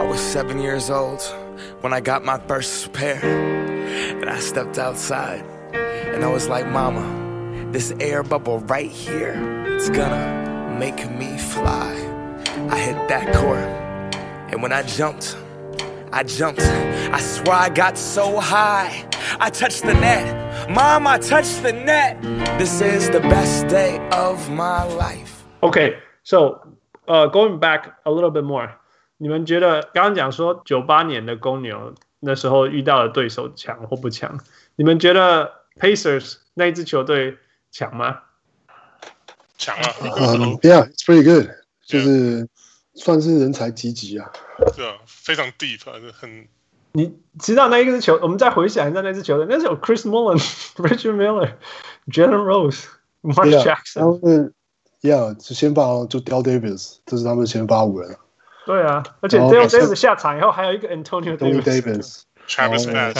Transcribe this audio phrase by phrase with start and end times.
[0.00, 1.20] I was seven years old
[1.82, 3.22] when I got my first pair.
[3.22, 7.04] And I stepped outside and I was like, Mama,
[7.70, 9.34] this air bubble right here,
[9.66, 11.92] it's gonna make me fly.
[12.70, 13.68] I hit that court,
[14.50, 15.36] and when I jumped,
[16.12, 16.62] I jumped.
[16.62, 19.06] I swear I got so high.
[19.38, 20.70] I touched the net.
[20.70, 22.22] Mom, I touched the net.
[22.58, 25.44] This is the best day of my life.
[25.62, 26.74] Okay, so
[27.06, 28.79] uh, going back a little bit more，
[29.22, 34.40] 你们觉得刚刚讲说九八年的公牛那时候遇到的对手强或不强？
[34.76, 37.36] 你们觉得 Pacers 那一支球队
[37.70, 38.20] 强吗？
[39.58, 39.94] 强啊！
[40.00, 41.50] 嗯，Yeah，it's pretty good，
[41.84, 42.48] 就是
[42.94, 44.32] 算是人才济济啊。
[44.74, 45.80] 对啊，非常 deep，
[46.14, 46.48] 很。
[46.92, 48.18] 你知道那一支球？
[48.22, 50.38] 我们再回想一下那支球队，那时候 Chris Mullin、
[50.76, 51.52] Richard Miller、
[52.08, 52.86] Jalen Rose、
[53.20, 54.52] Mark Jackson。
[55.02, 58.16] Yeah，是先发就 Dell Davis，这是他们先发五人。
[58.66, 62.22] 对啊，而且 Dale Davis 下场以后，还有一个 Antonio Davis。
[62.48, 63.16] Travis Pass，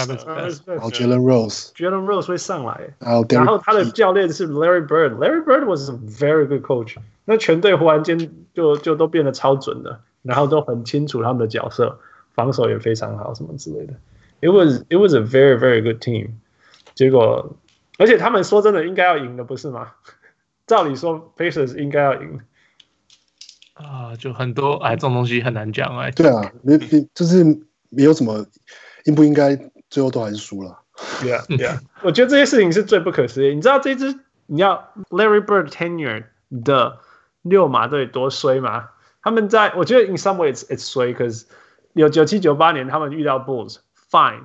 [0.67, 2.97] 然后 Jalen Rose，Jalen Rose 会上来，
[3.29, 6.97] 然后他的教练是 Larry Bird，Larry Bird was a very good coach。
[7.27, 8.19] 那全队忽然间
[8.55, 12.01] 就就都变得超准了，然后都很清楚他们的角色，
[12.35, 13.95] 防守也非常好，什么之类的。
[14.41, 16.31] It was it was a very very good team。
[16.97, 17.55] 结果，
[17.99, 19.93] 而且他们说真的应该要赢的，不是吗？
[20.67, 22.41] 照理说 Pacers 应该要赢。
[23.85, 26.11] 啊，就很多哎，这种东西很难讲哎。
[26.11, 27.45] 对啊，没没就是
[27.89, 28.47] 没有什么。
[29.05, 30.79] 应不应该最后都还是输了
[31.23, 31.79] ？Yeah, yeah。
[32.03, 33.55] 我觉得这些事情是最不可思议。
[33.55, 34.15] 你知道这支
[34.45, 36.25] 你要 Larry Bird tenure
[36.63, 36.99] 的
[37.41, 38.91] 六马队多衰吗？
[39.23, 41.47] 他们在我觉得 in some ways it's 衰，cause
[41.95, 44.43] 有九七九八年他们遇到 Bulls，fine。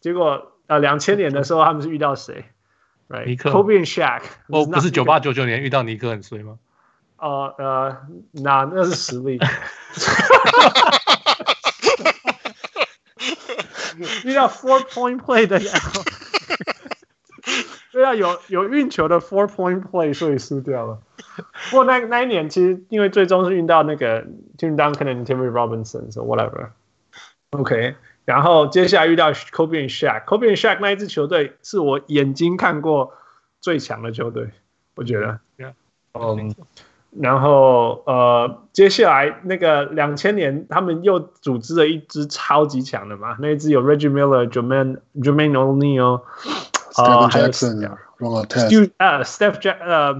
[0.00, 2.44] 结果呃两千年的时候他们是遇到谁
[3.08, 4.22] ？Right，尼克，Kobe and Shaq。
[4.50, 6.58] 哦，不是九八九九年遇到尼克很衰吗？
[7.26, 7.96] 呃呃，
[8.32, 9.40] 那那是实力。
[14.24, 15.72] 遇到 four point play 的呀，
[17.90, 21.00] 对啊，有有运球的 four point play，所以输掉了。
[21.70, 24.22] 不过那那一年其实因为最终是运到那个
[24.58, 26.68] Tim Duncan、Timmy Robinson，so whatever。
[27.50, 33.14] OK，然后接下来遇到 Kobe and Shaq，Kobe and Shaq 那一支球队是我眼睛看过
[33.60, 34.50] 最强的球队，
[34.94, 35.40] 我觉得。
[35.56, 35.72] 嗯、
[36.12, 36.52] yeah.
[36.52, 36.52] um,。
[37.20, 46.22] 然后呃，接下来那个两千年，他们又组织了一支超级强的嘛，那一支有 Reggie Miller、Jermaine Jermaine O'Neal、
[46.92, 50.14] Stephen Jackson、Ron Artest、呃 Steph Jack 呃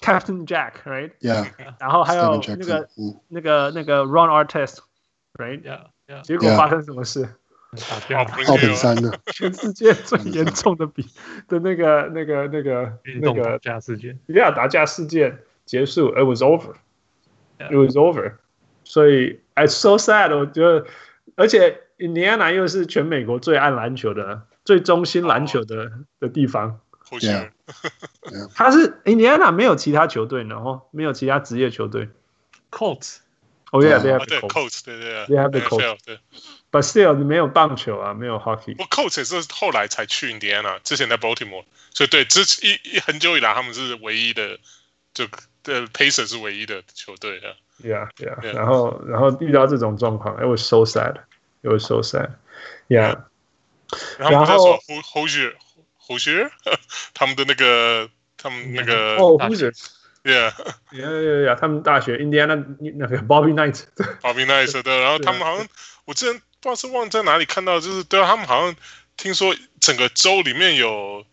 [0.00, 1.46] Captain Jack，right？Yeah。
[1.78, 2.88] 然后还有那个
[3.28, 6.22] 那个那个 Ron Artest，right？Yeah。
[6.22, 7.28] 结果发生什么事？
[8.46, 11.06] 奥本山的全世界最严重的比
[11.48, 12.92] 的那个那个那个
[13.22, 15.38] 那个打架事件，yeah 打架事件。
[15.71, 16.75] 结束，It was over.
[17.59, 18.33] It was over.
[18.83, 20.37] 所以，it's so sad。
[20.37, 20.85] 我觉得，
[21.35, 26.79] 而且印第安纳又是全美国最爱篮球的、最中心篮球的的地方。
[27.19, 27.49] Yeah.
[28.53, 32.09] 他是印第安纳没有其他球队，然后没有其他职业球队。
[32.69, 33.17] Colts。
[33.71, 34.85] 哦，Yeah，they have Colts。
[34.85, 38.75] 对对，they have the Colts。But still，没有棒球啊，没有 hockey。
[38.77, 41.65] 我 Colts 也是后来才去印第安纳，之前在 Baltimore。
[41.93, 44.59] 所以对，之一一很久以来，他们是唯一的
[45.13, 45.25] 就。
[45.62, 47.54] 对，Pacers 是唯一的球队啊。
[47.82, 48.54] Yeah, yeah, yeah.
[48.54, 51.16] 然后，然后遇到这种状况，It was so sad.
[51.62, 52.30] It was so sad.
[52.88, 53.24] Yeah.
[54.18, 54.78] 然后
[55.14, 55.54] ，Hoosier,
[56.06, 56.50] Hoosier，
[57.14, 59.72] 他们的那个，他们那个哦，Hoosier。
[60.22, 60.52] Yeah,
[60.92, 61.56] yeah, yeah, yeah.
[61.56, 62.64] 他们大学，Indiana
[62.96, 63.82] 那个 Bobby Knight。
[64.20, 65.66] Bobby Knight 的，然后他们好像，
[66.04, 68.76] 我之前不知道是忘在哪里看到，就是对他们好像
[69.16, 71.24] 听说整个州里面有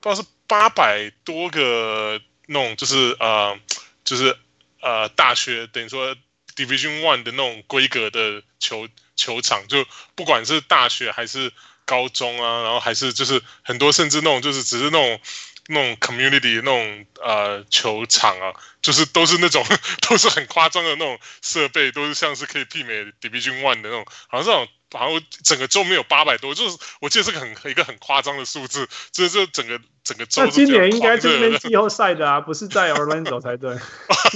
[0.00, 2.18] 不知道是八百多个。
[2.50, 3.58] 那种就是呃，
[4.04, 4.34] 就是
[4.80, 6.16] 呃，大学等于说
[6.56, 11.52] Division One 的那种规格的球球场，就不管是大学还是
[11.84, 15.20] 高中啊，然后还是就是很多甚至那种就是只是那种
[15.66, 19.62] 那种 community 那种呃球场啊，就是都是那种
[20.08, 24.68] 都是很夸张的那种设备，都是像是可以媲美 Division One 的那种，好像这种。
[24.92, 30.44] 好像整个州没有八百多，就是我记得是个很一个很夸张的数字，就是这整个整个州。
[30.44, 33.76] 那今年应该这边季后赛的啊，不是在 Orlando 才对，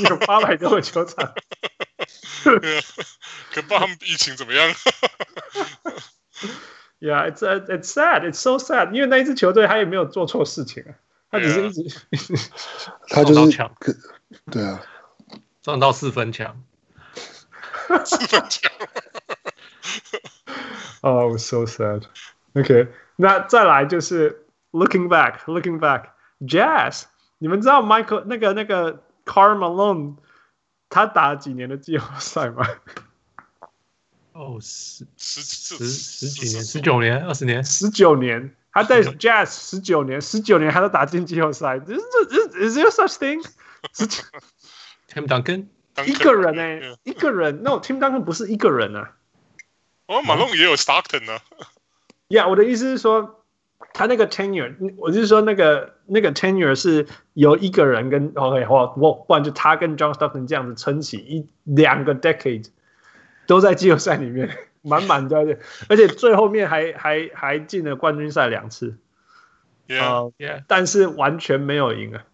[0.09, 1.33] 有八百多个球场。
[2.43, 4.75] 可不知道他们疫情怎么样。
[7.05, 10.95] Yeah, it's it's sad, it's so sad，因为那一支球队他也没有做错事情啊，
[11.33, 11.85] 他只是一直
[13.09, 13.75] 他就是强，
[14.53, 14.81] 对啊，
[15.63, 16.63] 撞到四分墙，
[18.05, 18.71] 四分墙。
[21.02, 22.06] Oh, it was so sad.
[22.54, 27.04] OK，那再来就是 Looking back，Looking back，Jazz，
[27.38, 30.16] 你们知道 Michael 那个那个 Karl Malone
[30.90, 32.68] 他打了几年的季后赛吗？
[34.34, 43.44] 哦 哦，十十十十几年，十九年，二十年，十九年，他在 Jazz 十九年，十九年他都打进季后赛，这这这 Is there such thing？
[43.94, 44.22] 十九，
[45.10, 45.66] Tim Duncan
[46.06, 49.14] 一个人哎、欸，一个人，No，Tim Duncan 不是一个人啊。
[50.13, 51.69] 哦，马龙也有 Stockton 呢、啊。
[52.29, 53.39] Yeah，我的意思是说。
[53.95, 62.69] 他那个 tenure，我就是说那个那个 tenure 是由一个人跟 OK 或我不然就他跟 John Stockton 这样子撑起一两个 decade
[63.47, 68.97] 都在季后赛里面满满的，而且最后面还还还进了冠军赛两次。
[69.89, 70.65] Yeah, yeah.
[70.67, 72.25] 但是完全没有赢啊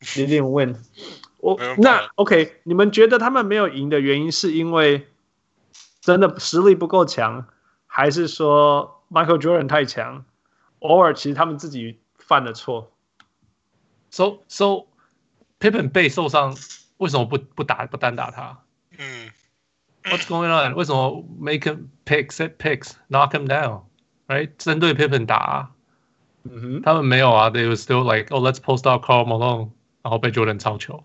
[0.00, 0.76] ，They didn't win。
[1.38, 5.08] 我那 OK，你们觉得他们没有赢的原因是因为
[6.02, 7.46] 真的实力不够强，
[7.86, 10.24] 还是说 Michael Jordan 太强？
[10.80, 12.90] 偶尔其实他们自己犯的错。
[14.10, 14.86] So so
[15.60, 16.56] Pippen 被受伤，
[16.96, 18.58] 为什么不不打不单打他？
[18.98, 19.30] 嗯。
[20.02, 20.74] What's going on？
[20.74, 24.50] 为什么 make him pick set picks，knock him down？Right？
[24.58, 25.70] 针对 Pippen 打。
[26.42, 26.82] 嗯哼。
[26.82, 29.70] 他们没有啊，They were still like，oh let's post out Carl Malone，
[30.02, 31.04] 然后被 Jordan 超球。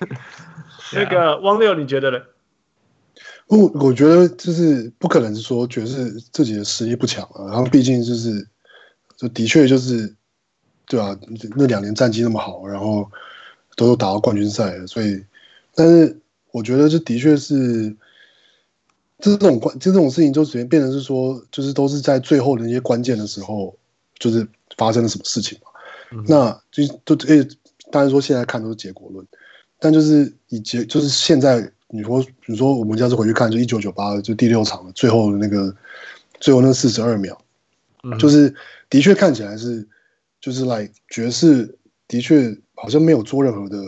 [0.94, 2.18] 那个汪六，你觉得呢？
[3.48, 8.46] 我我觉得就是不可能说爵士自己的实力不强啊，然后毕竟就是
[9.16, 10.14] 就的确就是
[10.86, 11.18] 对啊，
[11.56, 13.10] 那两年战绩那么好，然后
[13.76, 15.24] 都有打到冠军赛了，所以
[15.74, 16.20] 但是
[16.52, 17.96] 我觉得这的确是
[19.18, 23.76] 这种关就这种事情就直接变成是说，就是都是在最后的那些关键的时候，
[24.18, 24.46] 就是
[24.76, 25.70] 发生了什么事情嘛。
[26.10, 27.46] 嗯、那就都诶，
[27.90, 29.26] 当然说现在看都是结果论，
[29.78, 31.70] 但就是以结就是现在。
[31.90, 35.74] 你说，比如说，我们下次回去看，就一九九八，就第六场最后的那个，
[36.38, 37.34] 最后那四十二秒，
[38.02, 38.54] 嗯、就是
[38.90, 39.88] 的确看起来是，
[40.38, 41.74] 就是来爵士
[42.06, 43.78] 的确好像没有做任何的，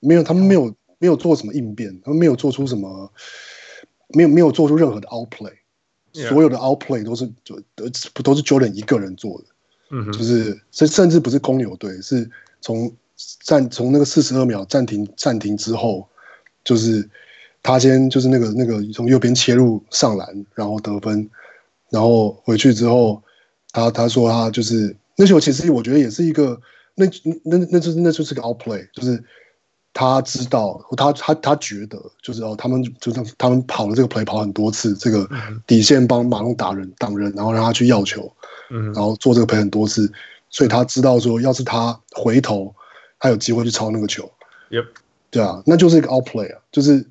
[0.00, 3.08] 没有他们没有没有做什么应变，他们没有做出什么，
[4.08, 5.52] 没有没有做出任何的 outplay.
[6.12, 7.88] 所有的 outplay 都是就都
[8.24, 9.44] 都是 Jordan 一个人做的，
[9.90, 12.28] 嗯，就是甚甚至不是公牛队，是
[12.60, 12.92] 从
[13.44, 16.08] 暂从那个四十二秒暂停暂停之后，
[16.64, 17.08] 就是。
[17.60, 21.28] 他先就是那个那个从右边切入上篮，然后得分，
[21.90, 23.20] 然后回去之后，
[23.72, 26.58] 他他说他就是那球，其实我觉得也是一个
[26.94, 27.04] 那
[27.44, 29.22] 那那就是那就是个 outplay，就是
[29.92, 35.28] 他知道他他他觉得就是哦，他们就是他们跑了这个 play 跑很多次，这个
[35.66, 38.32] 底线帮马龙打人挡人，然后让他去要球，
[38.70, 40.10] 嗯，然后做这个 play 很多次，
[40.48, 42.72] 所以他知道说，要是他回头，
[43.18, 44.30] 他有机会去抄那个球
[44.70, 44.86] ，Yep，
[45.30, 47.06] 对啊，那就是一个 outplay 啊，就是。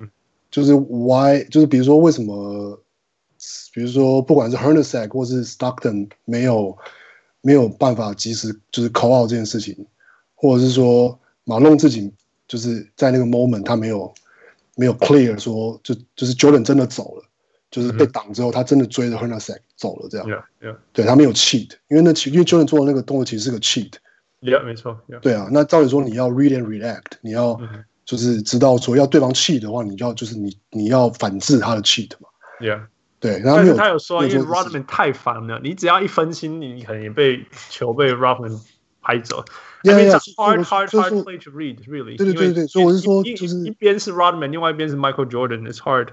[0.50, 2.80] 就是 why，就是比如说为什么，
[3.74, 6.74] 比如说不管是 Hornacek 或是 Stockton 没有
[7.42, 9.86] 没有办法及时就是 call out 这件事情，
[10.34, 12.10] 或者是说马龙自己
[12.48, 14.14] 就是在那个 moment 他没有
[14.74, 17.24] 没有 clear 说就就是 Jordan 真的走了，
[17.70, 20.76] 就是被挡之后他真的追着 Hornacek 走了这样，yeah, yeah.
[20.94, 23.58] 对他没有 cheat，因为那因为 Jordan 做的那个动作其实是个
[24.41, 25.19] cheat，yeah 没错，yeah.
[25.19, 27.55] 对啊，那照理说你要 read and react，你要。
[27.55, 27.83] Mm -hmm.
[28.05, 32.27] 就是知道说要对方 cheat 的话，你就要就是你你要反制他的 cheat 嘛。
[32.59, 32.87] Yeah，
[33.21, 33.39] 对。
[33.39, 38.59] 然后没有但是他有说，因为 Rodman 太烦了，你只要一分心，你可能也被球被 Rodman
[39.01, 39.45] 拍走。
[39.83, 42.17] Yeah, I mean, it's a hard, hard, hard play to read, really.
[42.17, 46.09] 对对对对，所以我是说，就是一边是 Rodman，另外一边是 Michael Jordan，it's hard.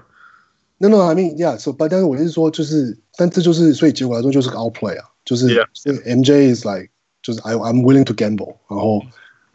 [0.77, 1.57] No, no, I mean, yeah.
[1.57, 5.67] So, but 但是我是说，就是，但这就是，所以结果来说就是个 outplay 啊，就是 yeah.
[6.05, 6.89] MJ is like，
[7.26, 9.02] 就是 I I'm willing to gamble，然后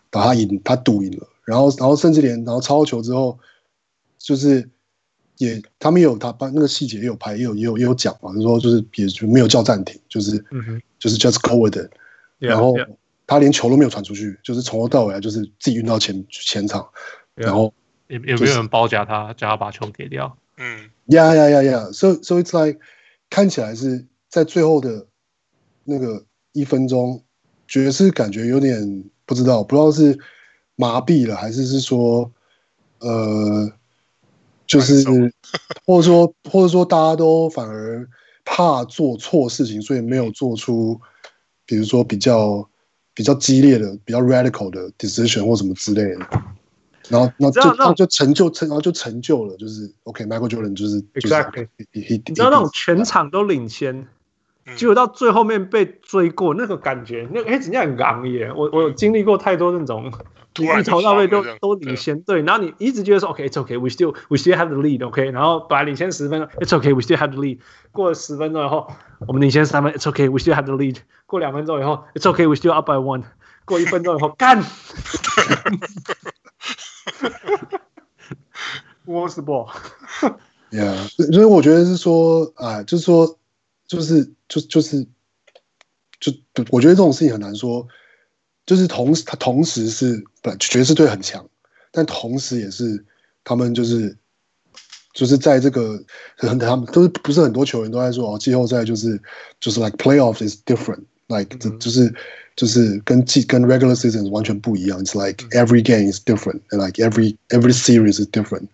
[0.10, 1.25] 把他赢，他赌赢了。
[1.46, 3.40] 然后，然后甚至连然后超球之后，
[4.18, 4.70] 就是
[5.38, 11.90] 也他们也有他把那个细节也有拍，也有也有也有讲嘛，就是说就是也就没有叫暂停，就是、嗯、就是 just go with it。
[12.40, 12.75] 然后
[13.25, 16.86] 他连球都没有传出去，就是从头到尾就是自己运到前前场，
[17.36, 17.74] 然后
[18.10, 20.38] 也也没有人包夹他，叫他把球给掉。
[20.58, 22.82] 嗯，yeah yeah yeah yeah，so so it's like
[23.30, 25.08] 看起来是在最后的
[25.86, 27.24] 那个一分钟，
[27.72, 30.20] 爵士感觉有点不知道，不知道是。
[30.78, 32.32] 麻痹了，还是是说，
[33.01, 33.72] 呃，
[34.66, 35.04] 就是，
[35.86, 38.08] 或者说，或者说，大家都反而
[38.46, 41.00] 怕做错事情，所以没有做出，
[41.68, 42.68] 比如说比较
[43.13, 46.25] 比较激烈的、比较 radical 的 decision 或什么之类的。
[47.10, 54.08] 然后，然后就然后就成就成，然后就成就了，就是 OK，Michael Jordan 就是 Exactly，你知道那种全场都领先，
[54.75, 58.51] 结果到最后面被追过，那个感觉，那个哎，人家很昂耶！
[58.56, 60.12] 我我有经历过太多那种，
[60.54, 67.60] 从头到尾都都领先，对，然后你一直觉得说 OK，It's OK，We still We still have the lead，OK，然后本来领先十分钟，It's OK，We still have the lead，
[67.92, 68.92] 过了十分钟以后，
[69.28, 73.24] 我们领先三分，It's OK，We still have the lead，过两分钟以后，It's OK，We still up by one，
[73.66, 74.63] 过一分钟以后，干。
[79.06, 79.70] What's the ball?
[80.72, 80.96] Yeah，
[81.34, 83.38] 所以我觉得是说啊，就是说，
[83.91, 85.05] 就是就就是
[86.19, 86.31] 就
[86.69, 87.86] 我觉得这种事情很难说。
[88.65, 91.45] 就是同时，他同时是本爵士队很强，
[91.91, 93.03] 但同时也是
[93.43, 94.15] 他们就是
[95.13, 96.01] 就是在这个
[96.38, 99.21] 很他们都是不是很多球员都在说哦，季后赛就是
[99.60, 101.77] 就是 like playoff is different，like、mm hmm.
[101.79, 102.13] 就是。
[102.57, 108.67] 就是跟季跟 regular season 完全不一样，It's like every game is different，and like every every series is different。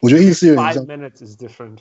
[0.00, 1.78] 我觉得意思有点像 Five minutes is different。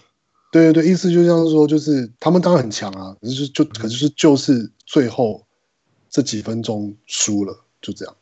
[0.52, 5.48] 对对对，意思就像是说，就是他们当然很强啊，可是就可是就是最后
[6.10, 8.14] 这几分钟输了，就这样。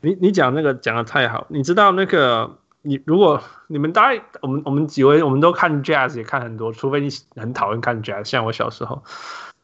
[0.00, 9.02] 你你讲那个讲的太好，你知道那个你如果你们大概我们我们几位我们都看 Jazz 也看很多，除非你很讨厌看 Jazz，像我小时候，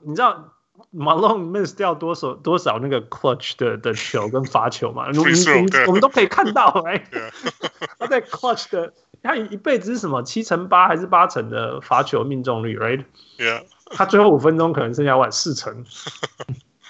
[0.01, 0.53] 你知道。
[0.95, 5.07] Malone miss 掉多少多少那个 clutch 的的球跟罚球嘛？
[5.09, 5.35] 我们
[5.87, 7.03] 我们都可以看到，哎，
[7.99, 15.87] 他在 clutch 的，他一辈子是什么七成八还是八成的罚球命中率，right？Yeah，他最后五分钟可能剩下晚四成。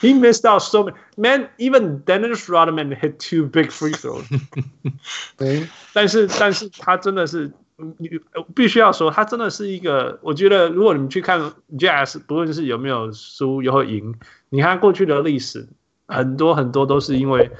[0.00, 0.94] He missed out so many.
[1.16, 4.24] Man, even Dennis Rodman hit two big free throws.
[5.36, 7.52] 对，但是但是他真的是。
[7.98, 8.10] 你
[8.54, 10.18] 必须要说，他真的是一个。
[10.22, 14.14] 我觉得，如果你们去看 Jazz，不论是有没有输，有没有赢，
[14.48, 15.68] 你看过去的历史，
[16.06, 17.50] 很多很多都是因为，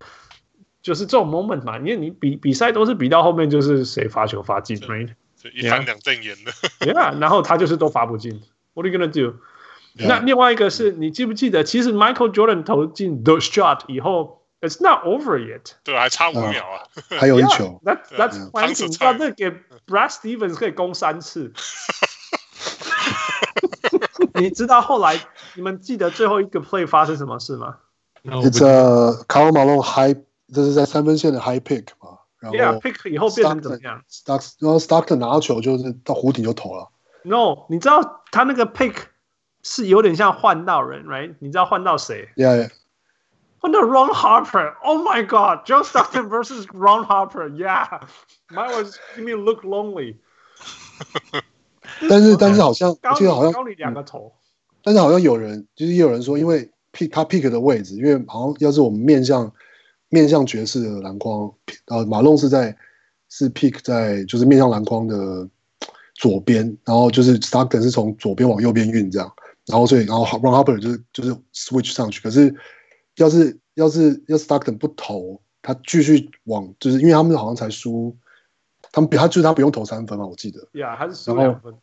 [0.82, 1.78] 就是这种 moment 嘛。
[1.78, 4.76] 因为你比比赛都是比到后面，就是谁罚球罚进，
[5.54, 6.52] 一翻两瞪眼的。
[6.86, 8.42] ，Yeah，，然后他就是都罚不进。
[8.74, 9.38] What are you gonna do？
[9.94, 14.41] 那另外一个是你记不记得，其实 Michael Jordan 投进 the shot 以后。
[14.62, 15.72] It's not over yet。
[15.82, 16.86] 对，还差五秒啊，
[17.18, 17.80] 还有一球。
[17.82, 19.50] 那那关键，你知道这给
[19.86, 21.52] Brad Stevens 可以攻三次。
[24.34, 25.18] 你知道后来
[25.56, 27.78] 你们记得最后一个 play 发生什么事吗
[28.24, 30.16] ？It's a Karl Malone high，
[30.54, 32.18] 这是在三分线的 high pick 嘛。
[32.38, 36.88] 然后 Yeah, pick 以后变成怎么样？Stock，然后 Stockton 拿到球就是到弧顶就投了。
[37.24, 38.94] No，你知道他那个 pick
[39.62, 41.34] 是有点像换到人，right？
[41.40, 42.70] 你知道换到谁？Yeah。
[43.64, 44.74] Oh no, Ron Harper!
[44.82, 47.46] Oh my God, John Stockton versus Ron Harper.
[47.46, 48.00] Yeah,
[48.50, 50.16] mine was give me look lonely.
[52.10, 54.32] 但是但是好像我记得好像高你两个头。
[54.82, 59.52] 但是好像有人就是也有人说，因为 pick 他 pick 的位置，因为好像要是我们面向
[60.08, 61.54] 面向爵士的篮筐，
[61.86, 62.76] 呃，马龙是在
[63.28, 65.48] 是 pick 在就是面向篮筐的
[66.16, 69.32] 左边，然后就是 Stockton 是从左边往右边运这样，
[69.66, 72.52] 然后所以然后 Ron Harper 就是就是 switch 上去，可是。
[73.16, 78.16] 要是要是要是 Stockton 不投，他继续往，就是因为他们好像才输，
[78.90, 80.66] 他们比他就是他不用投三分嘛，我记得。
[80.72, 81.74] 呀，还是输两分。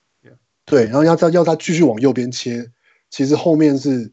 [0.65, 2.71] 对，然后要他要他继续往右边切，
[3.09, 4.11] 其实后面是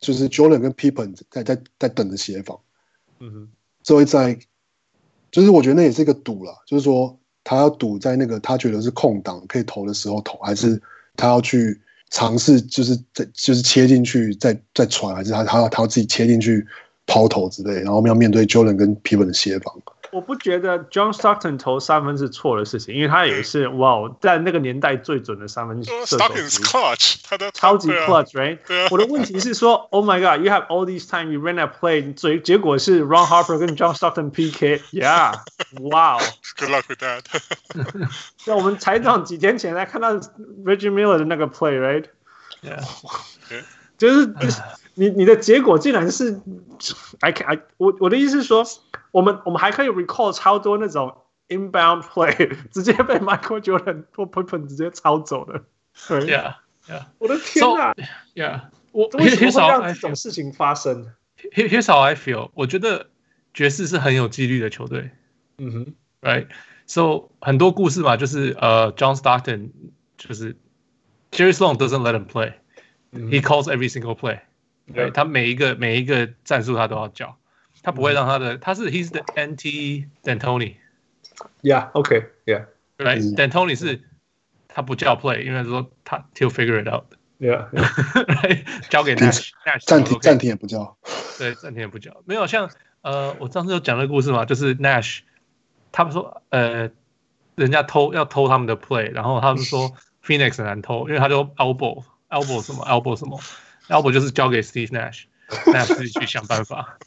[0.00, 2.58] 就是 Jordan 跟 Pippen 在在在等着协防。
[3.18, 3.48] 嗯哼。
[3.82, 4.38] 所以在，
[5.30, 10.82] 就是我觉得那也是一个赌了，就是说他要赌在那个他觉得是空档可以投的时候投，还是
[11.16, 11.80] 他要去。
[12.10, 16.66] 尝试就是在就是切进去再再传，还是他他要他要自己切进去
[17.06, 19.74] 抛投之类，然后我们要面对 Jordan 跟 p i p e n 的协防。
[20.10, 26.16] 我不觉得 John Stockton 投三分是错的事情，因为他也是哇，在那个年代最准的三分射手。
[26.16, 28.58] Stockton clutch，他的超级 clutch，right？
[28.90, 34.30] 我的问题是说，Oh my God，you have all these time you ran that play，最结果是 Ron Harper 跟 John Stockton
[34.30, 37.22] PK，Yeah，Wow，Good luck with that。
[38.46, 42.82] 那我们采访几天前才看到 Reggie Miller 的那个 play，right？Yeah，
[43.96, 44.26] 就是
[44.98, 46.40] 你你的结果竟然是
[47.20, 48.64] ，I can I 我我的意思是说。
[49.10, 51.16] 我们我们还可以 recall 超多那种
[51.48, 55.62] inbound play，直接被 Michael Jordan 或 Pippen 直接抄走的。
[56.06, 57.94] 对呀，Yeah，我的天哪
[58.34, 61.10] ！Yeah，我为什么会让这种事情发生
[61.54, 62.50] ？Here's how I feel。
[62.52, 63.08] 我觉得
[63.54, 65.10] 爵士是很有纪律的球队。
[65.56, 69.70] 嗯哼，Right，So 很多故事嘛，就是呃、uh,，John Stockton
[70.18, 70.54] 就是
[71.30, 74.40] Jerry Sloan doesn't let him play，he calls every single play。
[74.94, 77.36] 对，他每一个每一个战术他都要教。
[77.82, 80.74] 他不会让他的，他是 he's the anti D'Antoni。
[81.62, 84.02] Yeah，OK，Yeah，Right，D'Antoni 是，
[84.66, 87.04] 他不叫 play，因为说他 he'll figure it out。
[87.38, 87.68] Yeah，
[88.90, 89.50] 交给 Nash，
[89.86, 90.96] 暂停暂停也不叫。
[91.38, 92.20] 对，暂停也不叫。
[92.26, 92.68] 没有像
[93.02, 95.20] 呃，我上次有讲那个故事嘛，就是 Nash，
[95.92, 96.90] 他们说呃，
[97.54, 99.92] 人家偷要偷他们的 play，然后他们说
[100.24, 103.40] Phoenix 很难偷，因为他就 elbow elbow 什么 elbow 什么
[103.88, 106.98] elbow 就是交给 Steve Nash，Nash 自己去想办法，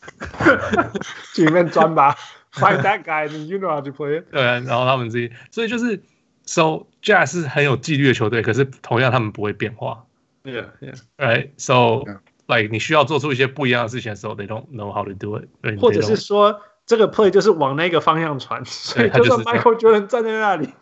[1.34, 2.16] 去里面钻吧
[2.54, 4.26] ，find that guy，you know how to play it。
[4.32, 6.02] 对，然后他们自己，所以就是。
[6.44, 10.06] So Jazz 是很有纪律的球队，可是同样他们不会变化。
[10.44, 10.96] Yeah, yeah.
[11.16, 11.52] Right.
[11.56, 12.04] So,
[12.48, 15.48] like 你需要做出一些不一样的事情的时候，they don't know how to do it。
[15.80, 20.74] 或者是说，这个 play 就是往那个方向传，所以就算 Michael Jordan 站在那里，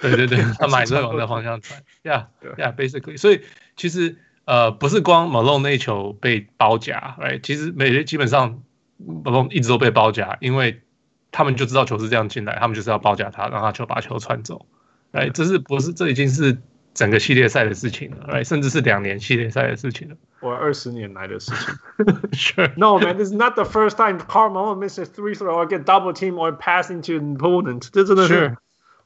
[0.00, 1.82] 对对对，他们还是会往那个方向传。
[2.04, 3.18] Yeah, yeah, basically。
[3.18, 3.42] 所以
[3.76, 4.16] 其实
[4.46, 7.40] 呃，不是光 Malone 那一球被包夹，Right？
[7.42, 8.62] 其实每基本上
[9.04, 10.80] Malone 一直都被包夹，因为
[11.32, 14.64] 他们就知道球是这样进来，他们就是要包夹他，让他球把球传走。
[15.10, 16.56] 哎，这是不是这已经是
[16.94, 18.26] 整个系列赛的事情了？
[18.28, 21.74] 哎，甚至是两年系列赛的事情了，我二十年来的事情。
[22.32, 22.70] Sure.
[22.76, 25.84] No, man, this is not the first time Carl Malone misses three throw or get
[25.84, 27.88] double team or pass into an opponent。
[27.90, 28.56] 这真的是，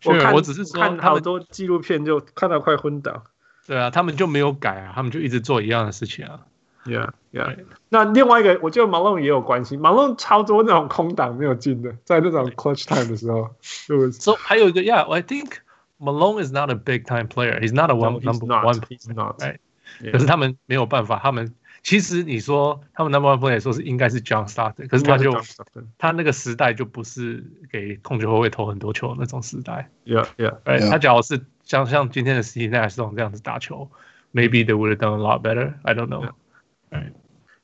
[0.05, 3.25] 我看我只是说看好多纪录片就看到快昏倒。
[3.71, 6.41] 对啊，他们就没有改啊，他们就一直做一样的事情啊。
[6.85, 7.57] Yeah, yeah.
[7.89, 9.79] 那另外一个，我觉得 Malone 也有关系。
[9.79, 13.49] Malone 超多那种空档没有进的，在那种 clutch time 的时候
[14.11, 15.59] ，？So 还有一个，Yeah, I think。
[16.01, 17.61] Malone is not a big time player.
[17.61, 18.81] He's not a one number one.
[18.89, 19.39] He's not.
[20.11, 25.39] 可是他们没有办法，他们其实你说他们 number one player 说是应该是 John Stockton，可是他就
[25.99, 29.91] 他那个时代就不是给控球后卫投很多球的那种时代。
[30.07, 30.57] Yeah, yeah.
[30.65, 30.89] Right.
[30.89, 33.90] 他假如是像像今天的 Steve Nash 这种这样子打球，
[34.34, 35.74] maybe they would have done a lot better.
[35.84, 36.30] I don't know.
[36.90, 37.14] Right.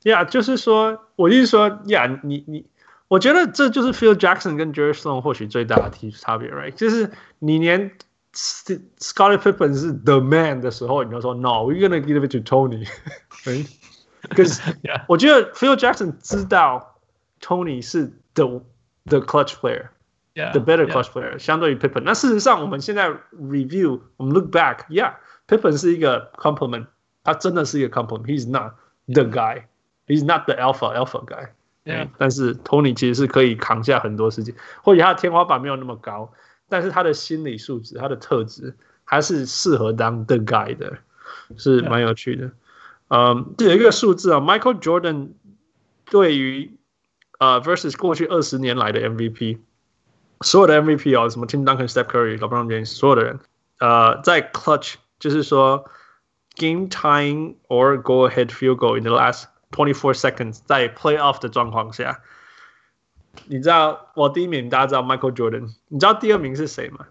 [0.02, 2.66] Yeah，就是说，我意思说，Yeah，你你，
[3.08, 6.72] 我觉得这就是 Phil Jackson 跟 Jerry Sloan 或许最大的提差别，Right？
[6.72, 7.92] 就是你连。
[8.34, 12.88] Scottie Pippen 是 the man 的时候，你就说 No，we're gonna give it to Tony。
[14.30, 14.62] 可是
[15.06, 16.98] 我觉得 Phil Jackson 知道
[17.42, 18.62] Tony 是 the
[19.04, 19.52] the clutch
[20.36, 22.02] player，the better clutch player，相对于 Pippen。
[22.04, 26.86] 那事实上，我们现在 review，我们 look back，yeah，Pippen 是一个 compliment，
[27.22, 28.74] 他真的是一个 compliment。He's not
[29.06, 31.48] the guy，he's not the alpha alpha guy。
[32.16, 36.32] 但是 Tony 其实是可以扛下很多事情，或许他的天花板没有那么高。
[36.68, 38.74] 但是他的心理素质，他的特质
[39.04, 40.96] 还是适合当 the guy 的，
[41.58, 42.50] 是蛮有趣的。
[43.08, 45.32] 嗯，这有一个数字啊，Michael Jordan
[46.06, 46.78] 对于
[47.38, 49.58] 呃 versus 过去二十年来的 MVP，
[50.40, 53.40] 所有的 MVP 哦，什么 Tim Duncan、Steph Curry、LeBron James，所有的人，
[53.78, 55.84] 呃，在 clutch 就是说
[56.56, 62.20] game time or go ahead field goal in the last twenty four seconds，在 playoff 的状况下。
[63.46, 65.74] 你知道我第一名，大家知道 Michael Jordan。
[65.88, 67.06] 你知道第二名是谁吗？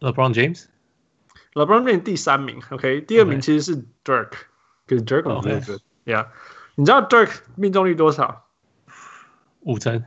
[0.00, 3.02] LeBron James。LeBron James 第三名，OK。
[3.02, 4.30] 第二名其实是 Dirk，
[4.86, 6.28] 可是 Dirk 很 good，Yeah。
[6.76, 8.46] 你知道 Dirk 命中率多少？
[9.60, 10.04] 五成，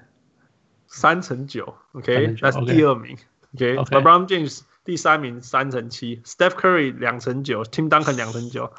[0.95, 2.37] 三乘九，OK。
[2.41, 3.19] 那是第二名
[3.55, 3.77] ，OK。
[3.77, 6.23] LeBron James 第三名，三乘七。
[6.25, 8.73] Steph Curry 两乘九，Tim Duncan 两乘九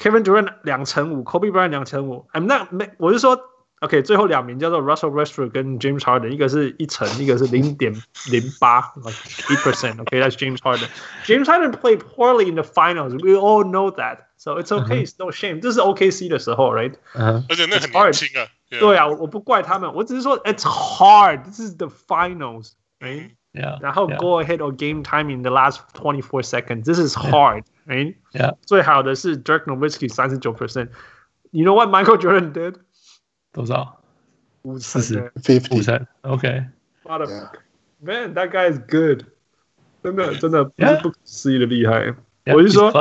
[0.00, 2.26] ，Kevin Durant 两乘五，Kobe Bryant 两乘五。
[2.32, 3.40] I'm not，没，我是说。
[3.80, 7.94] OK，最后两名叫做 Russell Westbrook 跟 James Harden，一个是一成，一个是零点
[8.28, 10.00] 零八，like eight percent。
[10.00, 10.88] OK，that's James Harden。
[11.24, 13.12] James Harden played poorly in the finals.
[13.22, 15.59] We all know that, so it's okay, it's no shame。
[15.59, 16.93] 这是 OKC 的时候，right？
[17.13, 18.47] 而且那很年轻啊。
[18.69, 21.43] 对啊，我不怪他们，我只是说 it's hard.
[21.43, 23.31] This is the finals, right?
[23.53, 23.79] Yeah.
[23.81, 26.85] 然后 go ahead or game time in the last twenty four seconds.
[26.85, 28.15] This is hard, right?
[28.31, 28.55] Yeah.
[28.65, 32.77] 最好的是 Dirk Nowitzki 三十九 percent。You know what Michael Jordan did?
[33.51, 34.01] 多少？
[34.63, 35.31] 五四十
[35.71, 36.07] 五成。
[36.21, 36.65] OK。
[37.03, 37.27] 妈的，
[37.99, 39.25] Man, that guy is good。
[40.03, 42.15] 真的真的不是不可思议的厉害。
[42.45, 42.91] 我是说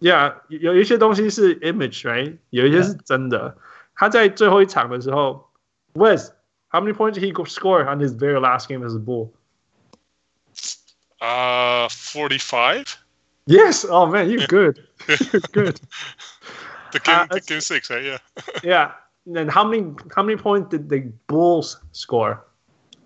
[0.00, 2.38] ，Yeah，有一些东西是 image，right？
[2.50, 3.56] 有一些是真的。
[3.94, 5.50] 他在最后一场的时候，
[5.94, 9.30] Wes，how many points did he score on his very last game as a Bull？
[11.18, 13.84] 啊，forty-five。Yes.
[13.84, 14.80] Oh man, you good.
[15.06, 15.80] You're good.
[16.92, 18.02] The game, the game six, right?
[18.02, 18.18] Yeah.
[18.62, 18.92] Yeah.
[19.26, 22.44] And how many how many points did the Bulls score?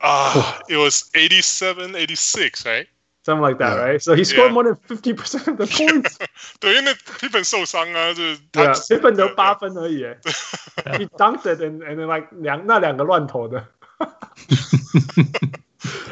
[0.01, 2.87] Ah, uh, it was 87, 86, right?
[3.25, 3.85] Something like that, yeah.
[3.85, 4.03] right?
[4.03, 4.55] So he scored yeah.
[4.55, 6.17] more than fifty percent of the points.
[6.61, 10.03] 对，因为 Pippen 受伤啊，就是对啊，Pippen 得八分而已。
[10.03, 13.67] He dunked it and and then like 两那两个乱投的。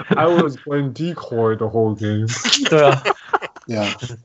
[0.08, 2.26] I was playing decoy the whole game.
[2.68, 3.02] 对啊，
[3.66, 4.18] Yeah，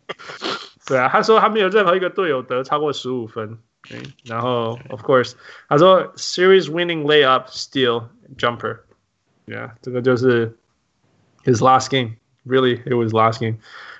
[0.86, 3.58] 对啊，他说他没有任何一个队友得超过十五分。
[3.84, 4.04] Okay.
[4.26, 5.34] 然后，of course，
[5.70, 10.56] 他说 series winning layup steal jumper，yeah，这个就是
[11.44, 11.90] his last
[12.46, 13.58] game，really it was last game。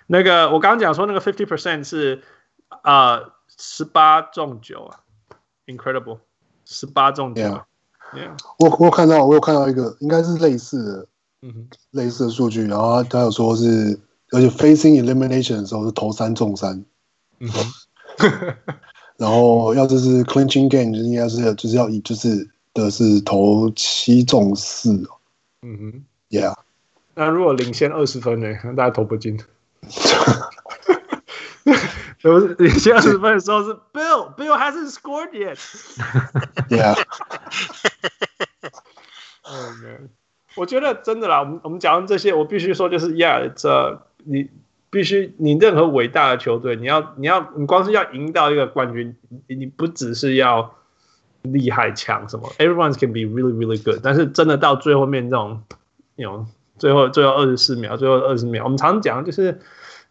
[0.08, 2.22] 那个我刚刚讲说那个 fifty percent 是
[2.84, 3.22] 啊
[3.58, 5.00] 十八中九啊，
[5.66, 6.20] incredible，
[6.66, 7.42] 十八中九。
[7.42, 7.64] Yeah.
[8.14, 8.38] Yeah.
[8.60, 11.08] 我我有看到我有看到一个应该是类似的
[11.44, 13.98] 嗯类似的数据，然后他他有说是，
[14.32, 16.84] 而且 facing elimination 的时候是投三中三，
[17.40, 17.50] 嗯
[19.16, 24.92] 然后要这是 clinching game 就应该是就是要以就是的是投七中四
[25.62, 26.56] 嗯哼，Yeah。
[27.19, 28.55] 那如果领先二十分呢？
[28.77, 29.39] 大家投不进。
[32.23, 35.57] 不是领先二十分的时候是 Bill，Bill hasn't scored yet。
[36.69, 37.03] Yeah。
[40.57, 44.51] 我觉得真的啦，我们我们讲完这些，我必须说就是，Yeah，这你
[44.91, 50.75] 必须你任何伟大的球队，你要你要你光是要赢到一个冠军，你你不只是要
[51.43, 55.63] 厉害强什么，Everyone can be really really good，但是真的到最后面这种，
[56.17, 56.47] 那种
[56.79, 59.61] 最后最后二十四秒，最后二十秒，我们常讲就是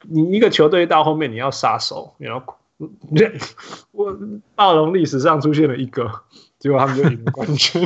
[0.01, 2.58] 你一个球队到后面你要杀手，然后
[3.91, 4.17] 我
[4.56, 6.12] 暴龙历史上出现了一个，
[6.60, 7.86] 结果他们就赢冠军。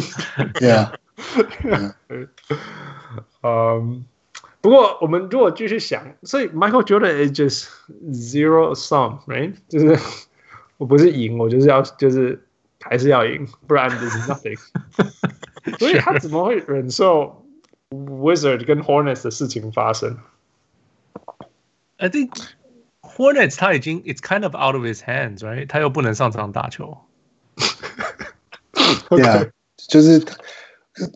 [0.62, 0.94] Yeah。
[3.44, 4.06] 嗯，
[4.62, 7.68] 不过我们如果继续想，所以 Michael Jordan is just
[8.12, 9.54] zero sum，right？
[9.68, 9.98] 就是
[10.78, 12.42] 我不是赢，我就是要就是
[12.80, 14.58] 还是要赢，不然 there's nothing。
[15.78, 17.46] 所以他怎么会忍受
[17.90, 20.18] Wizard 跟 Hornets 的事情发生
[21.98, 22.32] ？I think
[23.02, 25.68] Hornets 他已经 it's kind of out of his hands，right？
[25.68, 26.98] 他又不能上场打球。
[29.10, 29.46] 对啊，
[29.88, 30.26] 就是。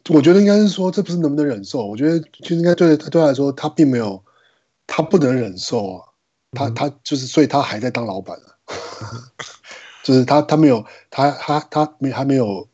[0.10, 1.86] 我觉得应该是说，这不是能不能忍受？
[1.86, 4.24] 我觉得就应该对他对他来说，他并没有，
[4.88, 6.08] 他不能忍受啊。
[6.52, 8.56] 他他就是，所以他还在当老板啊。
[10.04, 12.66] 就是他他没有他他他没还没有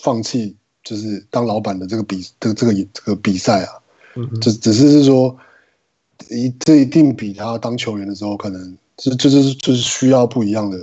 [0.00, 3.72] 放弃，就是当老板的这个比这个这个这个比赛啊。
[4.40, 5.36] 就只是是说，
[6.28, 10.78] 一这一定比他当球员的时候，可能就就是就是需要不一样的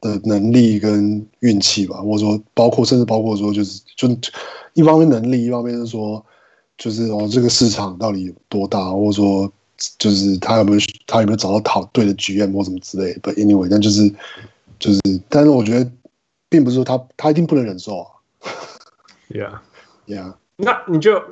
[0.00, 4.08] 的能力跟运气吧，或者说包括甚至包括说就是就。
[4.74, 6.24] 一方面能力，一方面是说，
[6.78, 9.52] 就是哦，这个市场到底有多大，或者说，
[9.98, 13.20] 就是他有没有他有没有找到讨对的局面或什么之类的。
[13.20, 14.08] But anyway，但就是
[14.78, 15.90] 就是，但是我觉得，
[16.48, 18.06] 并不是说他他一定不能忍受啊。
[19.30, 20.34] Yeah，Yeah。
[20.56, 21.22] 那你就，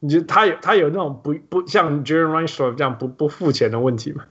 [0.00, 4.24] 你觉得他有他有那种不不像 Jeremy Reinsdorf 这样不不付钱的问题吗？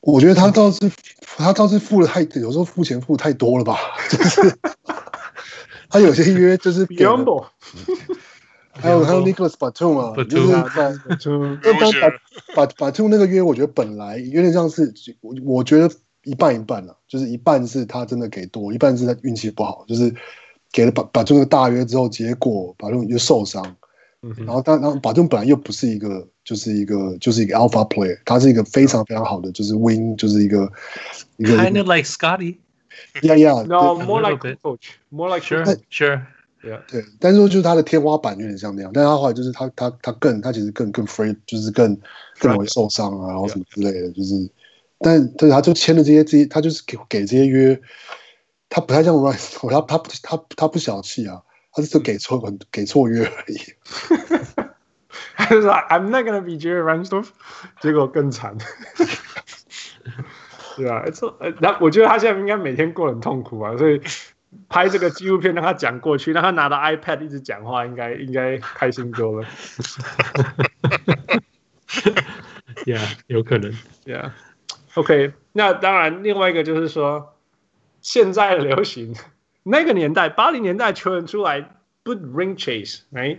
[0.00, 3.76] 我觉得他倒是他倒是付了太，有时候付钱付太多了吧，
[4.10, 4.58] 就是。
[5.90, 7.06] 他有些约就是给，
[8.72, 11.60] 还有还有 Nicholas Batum 啊，就是在 Batum，
[12.56, 15.88] 但 Batum 那个约，我觉得本来有点像是我我觉得
[16.24, 20.14] 一半一半啊，就是一半是他真的给多，一半是他运气不好，就是
[20.72, 23.62] 给了 Batum 个大约之后，结果 Batum 又受伤，
[24.38, 30.70] 然后但然后 Batum 本来又不是一个就是一个就是一个 Alpha Player，他是一个非常非常好的就是 Wing，就是一个
[31.36, 32.56] 一个 Kind of like Scotty。
[33.22, 33.64] Yeah, yeah.
[33.64, 36.22] No, more like coach, more like sure, sure.
[36.62, 36.80] Yeah.
[36.88, 41.94] 对，但是说就是他的天花板有点像那样，但是他后来就是他他他更他其实更更 free，就是更
[42.38, 44.48] 更容易受伤啊，然后什么之类的，就是，
[45.04, 47.78] 但但是他就签了这些这些，他就是给给这些约，
[48.70, 53.58] 他不太像 Rice，他他他他他不小气啊，他是给错 给错约而已。
[55.36, 57.28] 他说 I'm not gonna be Jerry Reinsdorf，
[57.80, 58.56] 结果更惨。
[60.76, 64.00] 对啊，错，那我觉得他现在应该每天过很痛苦啊，所以
[64.68, 69.46] 拍这个纪录片让他讲过去，让他拿着 iPad 一直讲话，应该应该开心多了。
[72.86, 73.72] Yeah，有可能。
[74.94, 77.34] Yeah，OK，okay，那当然，另外一个就是说，
[78.00, 79.14] 现在流行
[79.62, 83.38] 那个年代，八零年代球员出来不 ring chase，right？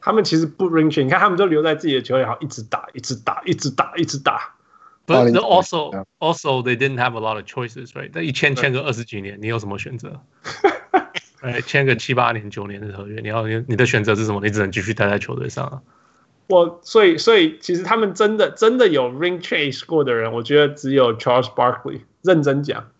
[0.00, 4.54] 他们其实不 ring chase，你看他们都留在自己的球队，好一直打，一直打，一直打，一直打。
[5.06, 8.10] But also, also they didn't have a lot of choices, right?
[8.12, 10.20] 那一签签个二十几年，你有什么选择？
[11.42, 14.40] 哎，签个七八年、九年的合约，你要你你的选择是什么？
[14.42, 15.80] 你只能继续待在球队上啊。
[16.48, 22.02] 我所以所以其实他们真的真的有 ring chase 过的人，我觉得只有 Charles Barkley。
[22.22, 22.90] 认真讲。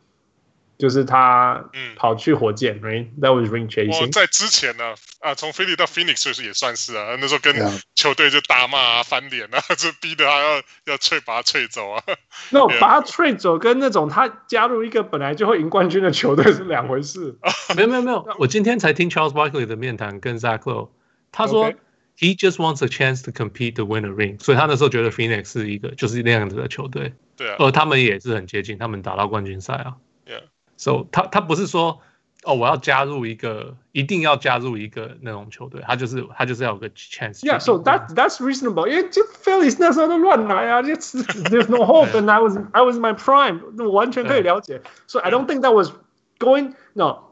[0.78, 1.64] 就是他
[1.96, 3.98] 跑去火箭，嗯，right？That was ring chasing。
[3.98, 7.54] 我在之前呢，啊，从菲利到 Phoenix 确实也算是啊，那时候跟
[7.94, 12.02] 球队就大骂啊、翻脸啊， 就逼得他要要吹把他吹走啊。
[12.50, 17.34] 那我把他吹走，跟那种他加入一个本来就会赢冠军的球队是两回事。
[17.74, 20.90] 没有没有没有，我今天才听 Charles Barkley 的面谈，跟 Zach Lowe，
[21.32, 21.72] 他说
[22.17, 27.13] He just wants a chance to compete to win a ring，所以他那时候觉得 Phoenix 是一个就是那样子的球队。
[27.35, 29.95] 对啊，而他们也是很接近，他们打到冠军赛啊。
[30.27, 30.43] Yeah.
[30.77, 31.99] So 他他不是说
[32.43, 38.87] 哦，我要加入一个，一定要加入一个那种球队，他就是他就是要有个 chance。Yeah, so that that's reasonable.
[38.87, 44.81] 因为就 Phillies 那时候都乱来啊，就 there's no hope, and I was I was my prime，我完全可以了解。
[45.07, 45.91] So I don't think that was
[46.37, 47.24] going no.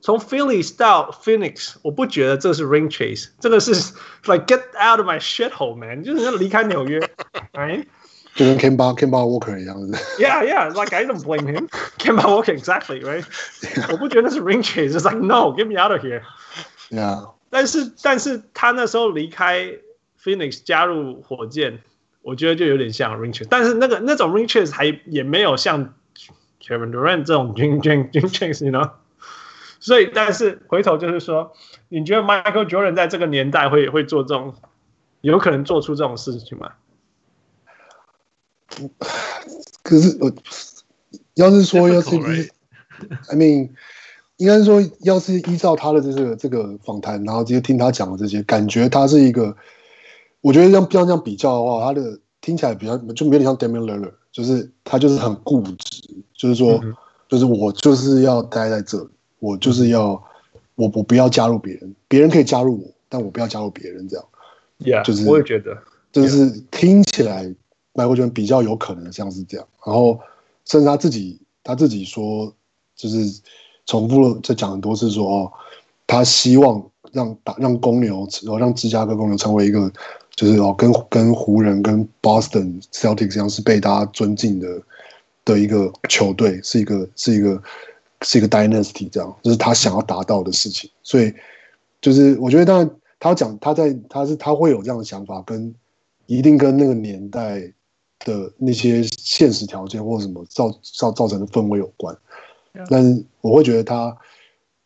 [0.00, 3.70] 从 Philly 到 Phoenix，我不觉得这是 ring chase，这个是
[4.24, 7.00] like get out of my shithole man，就是要离开纽约，
[7.52, 7.86] 哎，
[8.34, 9.96] 就跟 Kemba Kemba Walker 一样的。
[10.18, 11.68] Yeah, yeah, like I don't blame him.
[11.98, 13.24] Kemba Walker exactly, right?
[13.92, 16.22] 我不觉得是 ring chase，就是 like no, get me out of here.
[16.90, 17.30] Yeah.
[17.48, 19.70] 但是但是他那时候离开
[20.20, 21.78] Phoenix 加入火箭，
[22.22, 25.94] 我觉得就有点像 ring chase，但是那个那种 ring chase 还也没有像
[26.60, 28.90] Kevin Durant 这种 ring ring ring chase，you know。
[29.87, 31.53] 所以，但是回头就是说，
[31.87, 34.53] 你觉得 Michael Jordan 在这个年代会会做这种，
[35.21, 36.73] 有可能做出这种事情吗？
[39.83, 40.29] 可是我
[41.35, 42.19] 要是说，要是依
[43.29, 43.69] ，I mean，
[44.35, 49.55] 应该是说，要是依照他的这个这个访谈，然后直接听他讲的这些，感觉他是一个，
[50.41, 56.01] 我觉得像这样这样比较的话，他的听起来比较就有点像 Damian Lillard，就是他就是很固执，
[56.33, 56.77] 就是说，
[57.29, 59.09] 就是我就是要待在这里。
[59.39, 60.11] 我就是要，
[60.75, 64.25] 我我不要加入别人，别人可以加入我，但我不要加入别人，这样
[64.79, 65.77] ，Yeah，就是我也觉得，
[66.11, 67.45] 就是听起来
[67.93, 70.19] ，Michael Jordan 比较有可能像是这样，然后
[70.65, 72.51] 甚至他自己他自己说，
[72.95, 73.41] 就是
[73.85, 75.51] 重复了在讲很多次说，哦，
[76.07, 79.91] 他希望让打让公牛，然后让芝加哥公牛成为一个，
[80.35, 84.81] 就是哦跟跟湖人跟 Boston Celtics 一样是被大家尊敬的
[85.45, 87.61] 的一个球队，是一个是一个。
[88.21, 91.31] 是一个 dynasty，这样就是他想要达到的事情，所以
[92.01, 95.73] 就是我觉得，当然他讲他在他是他会有这样的想法，跟
[96.25, 97.61] 一定跟那个年代
[98.19, 102.17] 的那些现实条件或什么造造造成的氛围有关。
[102.89, 104.17] 但是我会觉得他，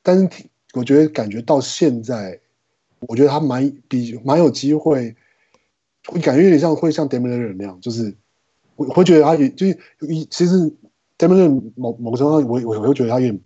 [0.04, 0.30] 但是
[0.74, 2.38] 我觉得感觉到现在，
[3.00, 5.15] 我觉得他蛮比蛮有机会，
[6.06, 8.13] 会感觉有点像会像 Lillard 那样，就是
[8.76, 10.74] 我会觉得他也就是一其实。
[11.27, 13.39] 他们某某个程度上，我我我会觉得他有点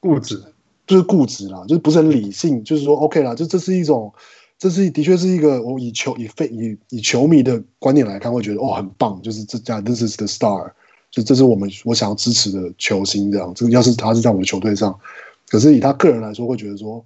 [0.00, 0.42] 固执，
[0.86, 2.62] 就是固执啦，就是不是很理性。
[2.64, 4.12] 就是说，OK 啦，就这是一种，
[4.58, 10.72] 这是的确是一个我以球以非以以球迷的观点来看，会觉得哦很棒，就是这家 This is the star，
[11.10, 13.52] 就这是我们我想要支持的球星这样。
[13.54, 14.98] 这个要是他是在我们球队上，
[15.48, 17.04] 可是以他个人来说，会觉得说，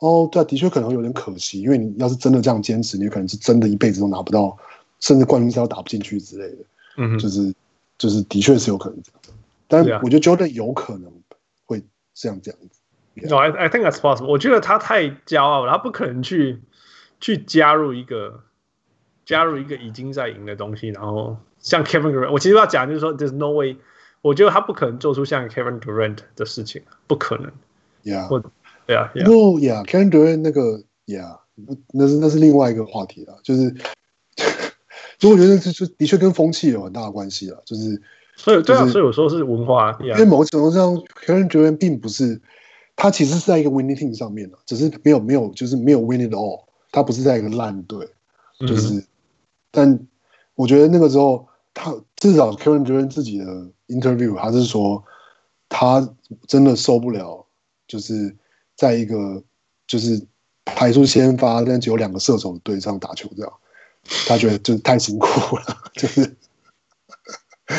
[0.00, 4.56] 哦，对啊，的确可能会有点可惜，因为你要是真的这样坚持，你可能是真的一辈子都拿不到，
[5.00, 6.58] 甚至冠军赛都打不进去之类的。
[6.98, 7.54] 嗯，就是。
[7.96, 9.20] 就是的确是有可能这样，
[9.68, 11.12] 但我觉得 Jordan 有可能
[11.64, 11.82] 会
[12.14, 12.80] 像这样子。
[13.28, 14.26] No, I I think that's possible。
[14.26, 16.60] 我觉得他太骄傲了，他不可能去
[17.20, 18.42] 去加入一个
[19.24, 22.32] 加入一个已经在赢的东西，然后像 Kevin Durant。
[22.32, 23.76] 我其实要讲就是说，There's no way。
[24.20, 27.52] 我觉得他不可能做出像 Kevin Durant 的事情，不可能。
[28.02, 28.42] Yeah，
[28.86, 29.12] 对啊。
[29.14, 31.38] No, yeah, Kevin Durant 那个，Yeah，
[31.92, 33.74] 那是那是另外一个话题了，就是。
[35.18, 38.00] 所以我觉得这就的确跟风气有很大的关系了，就是
[38.36, 42.40] 所以对啊，所以我说是文化，因为某种程度上 k a r e n Durant 并不是
[42.96, 48.08] 他其实是在一个 winning team 上面的，只是没有没有就是没有 winning at all，他不是在一个烂队，
[48.60, 49.06] 就是，嗯、
[49.70, 50.06] 但
[50.56, 53.44] 我觉得那个时候他至少 Kevin Durant 自己的
[53.88, 55.02] interview 他是说
[55.68, 56.08] 他
[56.46, 57.46] 真的受不了，
[57.86, 58.34] 就是
[58.76, 59.42] 在一个
[59.86, 60.20] 就是
[60.64, 63.52] 排出先发但只有两个射手的队上打球这样。
[64.26, 66.36] 他觉得就是太辛苦了，就是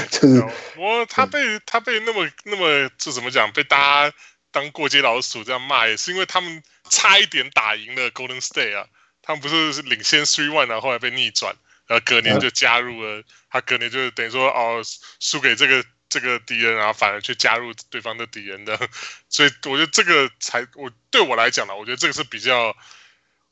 [0.10, 0.44] 就是。
[0.78, 4.16] 我他被他被那么那么就怎么讲，被大家
[4.52, 8.88] 当过街老鼠这样骂，也是因为他们差一点打赢了 Golden State 啊。
[9.22, 11.56] 他们不是是领先 three one 啊，后来被逆转，
[11.88, 13.24] 然后隔年就加入了。
[13.50, 14.82] 他隔年就等于说哦，
[15.20, 18.78] 输给这个这个敌人，然后反而去加入对方的敌人的。
[19.30, 22.76] 所以我觉得这个才我对我来讲呢，我觉得这个是比较。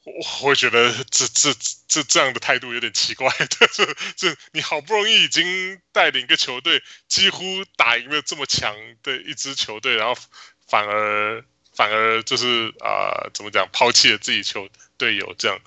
[0.06, 1.56] 我会觉得这这
[1.88, 3.66] 这这样的态度有点奇怪，这
[4.18, 10.22] 这你好不容易已经带领一个球队几乎打赢了这么强的一支球队，然后
[10.68, 15.58] 反而反而就是啊、怎么讲抛弃了自己球队友这样，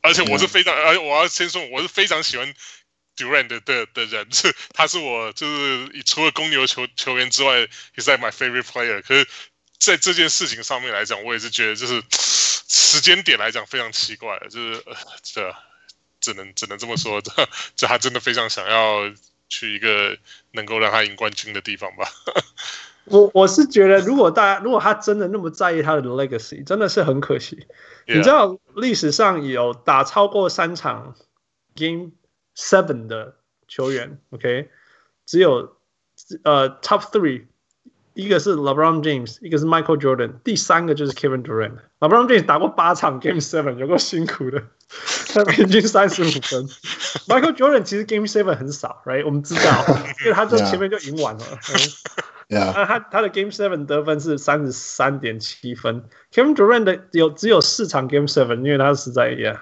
[0.00, 2.54] 而且我是非常而且我要先说我是非常喜欢
[3.16, 7.66] Durant 的的的人，是 他是我就是除了公牛球球员之外
[7.96, 9.02] ，he's like my favorite player。
[9.02, 9.26] 可是
[9.80, 12.00] 在这件事情上面来讲，我也是觉得就是。
[12.74, 14.82] 时间点来讲非常奇怪，就是
[15.22, 15.54] 这
[16.20, 17.30] 只能只能这么说，这
[17.76, 19.12] 这 他真的非常想要
[19.50, 20.16] 去一个
[20.52, 22.08] 能够让他赢冠军的地方吧。
[23.04, 27.66] 我我是觉得，如果大家如果他真的那么在意他的 legacy，真的是很可惜。
[28.06, 28.16] Yeah.
[28.16, 31.14] 你知道历史上有打超过三场
[31.74, 32.12] Game
[32.56, 33.36] Seven 的
[33.68, 34.70] 球员，OK，
[35.26, 35.76] 只有
[36.44, 37.48] 呃 Top Three。
[38.14, 41.76] 一个是 LeBron James，一个是 Michael Jordan，第三个就是 Kevin Durant。
[42.00, 44.62] LeBron James 打过八场 Game Seven，有够辛苦的，
[45.32, 46.66] 他平均三十五分。
[47.26, 49.24] Michael Jordan 其实 Game Seven 很少，right？
[49.24, 49.84] 我们知道，
[50.20, 51.44] 因为他在前面就赢完了。
[52.48, 59.60] Yeah，那他他的 Game Seven 得分是三十三点七分，Kevin Durant 的有只有四场 Game Seven，因为他实在 Yeah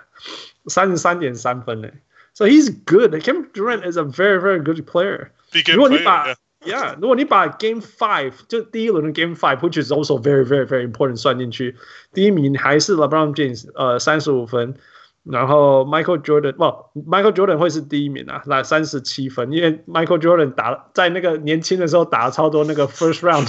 [0.67, 1.89] 三十三点三分呢。
[2.33, 3.15] So he's good.
[3.23, 5.29] Kevin Durant is a very very good player.
[5.73, 6.27] 如果你把
[6.66, 11.76] Yeah，如果你把 Game Five 就第一轮的 Game Five，which is also very very very important 算进去，
[12.14, 14.76] 第一名还是 LeBron James，呃，三十五分。
[15.24, 16.64] 然后 Michael Jordan，不，
[17.10, 23.48] Michael Jordan 会是第一名啊，来三十七分，因为 Michael Jordan 打在那个年轻的时候打了超多那个 First Round，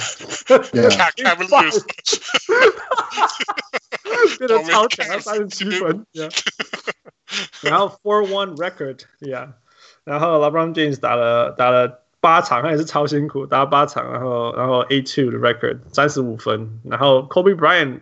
[4.38, 6.30] 变得超强，三十七分，yeah.
[7.60, 9.50] 然后 Four One Record，yeah，
[10.04, 17.99] 然后 LeBron James 打了打了 八场，他也是超辛苦，打八场，然后然后 A two 的 Record 三十五分，然后 Kobe Bryant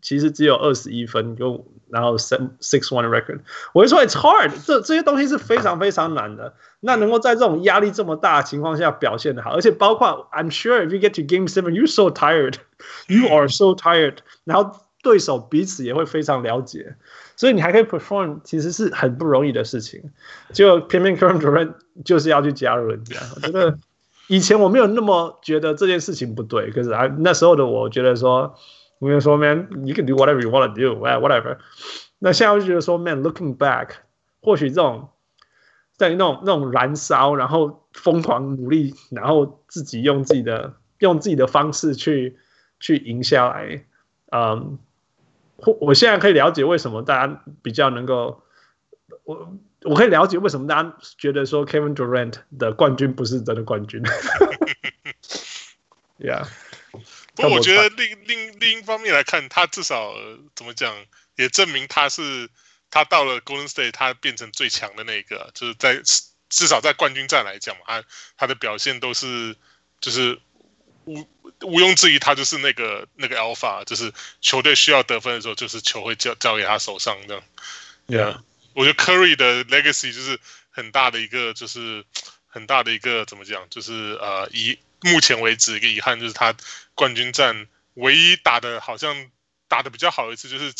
[0.00, 1.66] 其实只有二十一分，就。
[1.92, 3.40] 然后 six one record，
[3.74, 6.54] 我就说 it's hard，这这些东西是非常非常难的。
[6.80, 12.54] 那能够在这种压力这么大的情况下表现得好，而且包括 I'm sure if you get to game seven, you're so tired,
[13.08, 14.16] you are so tired。
[14.44, 16.96] 然后对手彼此也会非常了解，
[17.42, 20.12] 所以你还可以 perform，其实是很不容易的事情。
[20.52, 21.74] 就偏偏 Kevin Durant
[22.04, 23.76] 就是要去加入人家，我觉得
[24.28, 28.54] 以前我没有那么觉得这件事情不对，可是啊那时候的我觉得说。
[28.98, 31.56] 我跟你说，man，you can do whatever you want to do，whatever。
[32.20, 33.88] 那现在就觉得说，man，looking back，
[34.40, 35.08] 或许这种
[35.96, 42.38] 在那种那种燃烧，然后疯狂努力，然后自己用自己的用自己的方式去
[42.78, 43.84] 去赢下来，
[44.30, 44.78] 嗯，
[45.62, 48.44] 或我现在可以了解为什么大家比较能够，
[49.24, 54.02] 我我可以了解为什么大家觉得说 Kevin Durant 的冠军不是真的冠军，
[56.18, 56.46] Yeah。
[57.34, 60.12] 不过我觉得另另另一方面来看，他至少
[60.54, 60.94] 怎么讲，
[61.36, 62.50] 也证明他是
[62.90, 66.02] 他到了 Golden State，他变成最强的那个，就是在
[66.50, 68.04] 至少在冠军战来讲嘛，他
[68.36, 69.56] 他的表现都是
[70.00, 70.38] 就是
[71.04, 71.28] 毋
[71.62, 77.42] 毋庸置疑，他就是那个那个 Alpha，就是球队需要得分的时候，就是球会交交给他手上这样。
[78.06, 78.40] Yeah，
[78.74, 80.38] 我觉得 Curry 的 Legacy 就是
[80.70, 82.04] 很大的一个，就是
[82.46, 84.78] 很大的一个怎么讲，就是呃以。
[85.04, 86.54] 目前为止，一个遗憾就是他
[86.94, 89.32] 冠军战唯一打的好像
[89.66, 90.72] 打的比较好的一次，就是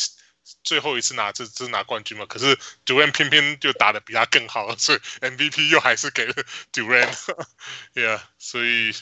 [0.62, 2.24] 最后一次拿这这拿冠军嘛。
[2.26, 2.56] 可是
[2.86, 6.34] Durant 偏偏就打的比他更好，所以 MVP 又还是给了
[6.72, 8.92] Durant，Yeah， 所以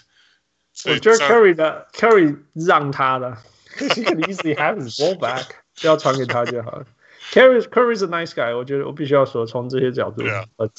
[0.86, 3.36] 我觉得 Curry 的 Curry 让他的
[3.76, 5.44] ，He can easily have his ball back，
[5.80, 6.86] 不要传给他就好了。
[7.32, 10.22] Curry Curry is a nice guy，我觉得我必须要说，从这些角度
[10.56, 10.70] ，But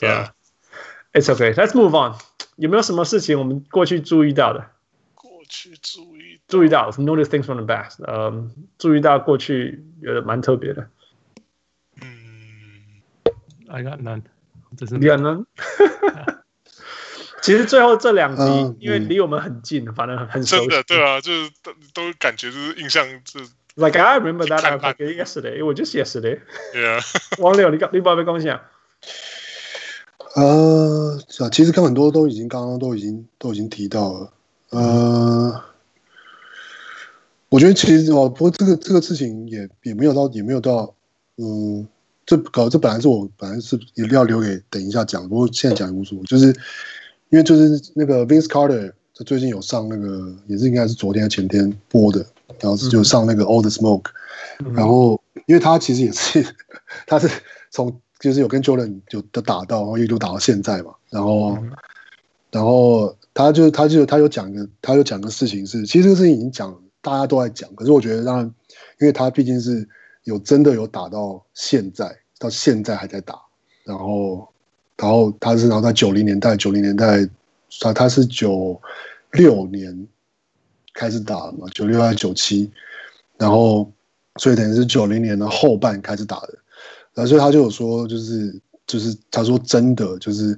[1.13, 2.17] it's okay，let's move on。
[2.55, 4.65] 有没有什么事情我们过去注意到的？
[5.13, 8.03] 过去注意注意到，notice things from the past。
[8.05, 10.89] 嗯，注意到过去觉得蛮特别的。
[12.01, 12.07] 嗯
[13.69, 14.23] ，I got none。
[14.77, 15.45] 这是 got none。
[17.41, 20.67] 其实最后这两集，因为离我们很近，反正很熟悉。
[20.67, 23.39] 真的，对啊，就是都都感觉就是印象是。
[23.75, 24.61] Like I remember that
[24.97, 25.57] yesterday.
[25.57, 26.41] It was just yesterday.
[26.75, 27.01] Yeah。
[27.39, 28.59] 王六，你你报没贡献？
[30.35, 34.33] 呃，是啊，其实跟很多都已经刚刚都已经都已经提到了。
[34.71, 35.63] 呃，
[37.47, 40.93] 我觉得其实哦，不过这个这个事情也也没有到也没有到，
[41.37, 41.87] 嗯，
[42.25, 46.53] 这搞这本来是我本来是也要留给等一下讲，不过现在讲也无所谓，就是
[47.31, 52.25] 因为就是那个 Vince Carter 他最近有上那个也是应该是昨天前天播的，
[52.59, 54.05] 然后就上那个 All the Smoke，
[54.63, 56.45] 嗯，然后因为他其实也是
[57.07, 57.27] 他是
[57.71, 57.99] 从。
[58.21, 61.71] 就是有跟 Jordan 就的打到，然后一路打到现在嘛，然后，嗯、
[62.51, 68.43] 然后他就他就他有讲一个，他有讲个事情是，其实这个事情已经讲，大家都在讲，可是我觉得让，
[68.99, 69.89] 因为他毕竟是
[70.23, 73.41] 有真的有打到现在，到现在还在打，
[73.85, 74.47] 然后，
[75.01, 77.27] 然后他是然后在九零年代，九零年代，
[77.79, 78.79] 他他是九
[79.31, 80.07] 六年
[80.93, 82.69] 开始打的嘛，九六还是九七，
[83.35, 83.91] 然后，
[84.35, 86.59] 所以等于是九零年的后半开始打的。
[87.15, 90.57] 然后所以他就有说，就是就是他说真的就是，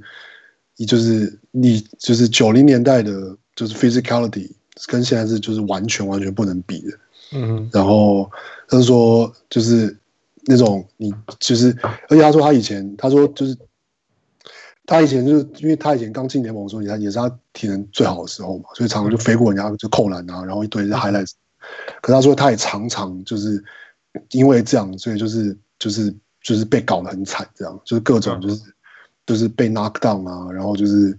[0.76, 3.12] 你就是你就是九零年代的，
[3.56, 4.52] 就是 physicality
[4.88, 6.98] 跟现在是就是完全完全不能比的。
[7.32, 8.30] 嗯，然后
[8.68, 9.96] 他就说就是
[10.46, 11.76] 那种你就是，
[12.10, 13.58] 而且他说他以前他说就是
[14.94, 21.32] 他以前就是因为他以前刚进联盟的时候，也也是他体能最好的时候嘛，所以常常就飞过人家就扣篮啊，然后一堆是 highlights。
[22.02, 23.64] 可他说他也常常就是
[24.30, 26.14] 因为这样，所以就是就是。
[26.46, 28.74] 就是被搞得很惨，这样就是各种就是、嗯、
[29.26, 31.18] 就是被 knock down 啊，然后就是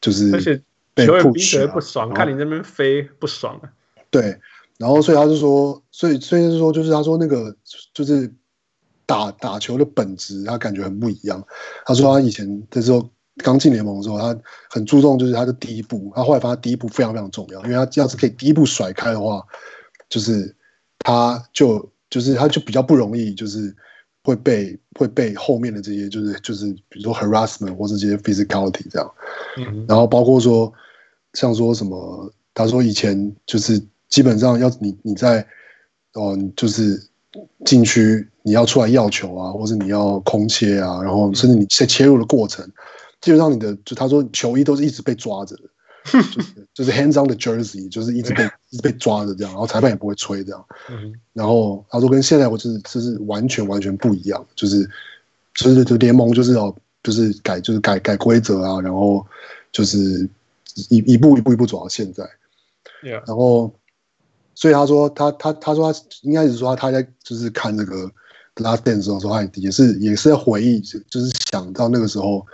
[0.00, 0.60] 就是而且
[0.96, 3.70] 球员逼得不爽，看你那边飞不爽啊。
[4.10, 4.36] 对，
[4.76, 7.54] 然后所以他就说，所以所以是说，就是他说那个
[7.92, 8.28] 就是
[9.06, 11.44] 打打球的本质，他感觉很不一样。
[11.84, 14.38] 他说他以前的时候刚进联盟的时候，他
[14.70, 16.12] 很注重就是他的第一步。
[16.14, 19.42] 他后来发现第一步非常非常重要，因为他要是可以第一步甩开的话，
[20.08, 20.54] 就是
[21.00, 23.74] 他就就是他就比较不容易就是
[24.22, 29.14] 会被会被后面的这些就是就是比如说 harassment 或者这些 physicality 这样。
[29.58, 29.84] 嗯。
[29.88, 30.72] 然后包括说
[31.32, 35.44] 像说什么，他说以前就是基本上要你你在
[36.12, 37.04] 嗯就是
[37.64, 42.68] 禁区你要出来要球啊，或者你要空切啊，然后甚至你在切入的过程。
[43.20, 45.62] 基本上你的就他说球衣都是一直被抓着的，
[46.12, 50.64] 就是就是 hands on the jersey，就是一直被 一直被抓着这样，然后裁判也不会吹这样。
[51.32, 54.88] 然后他说跟现在我就是就是完全完全不一样，就是
[55.54, 59.24] 就是就联盟就是要就是改就是改改规则啊，然后
[59.72, 60.28] 就是
[60.90, 62.28] 一一步一步一步走到现在。
[63.26, 63.72] 然后
[64.54, 68.10] 所以他说他他他说他应该是说他在就是看那个
[68.56, 72.46] Last Dance 的时候，他也是也是在回忆，就是想到那个时候。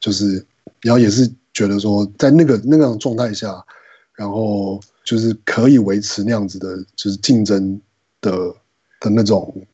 [0.00, 0.44] 就是，
[0.82, 3.64] 然后也是觉得说，在那个那个状态下，
[4.12, 7.80] 然后就是可以维持那样子的，就是竞争
[8.20, 8.54] 的
[9.00, 9.66] 的那种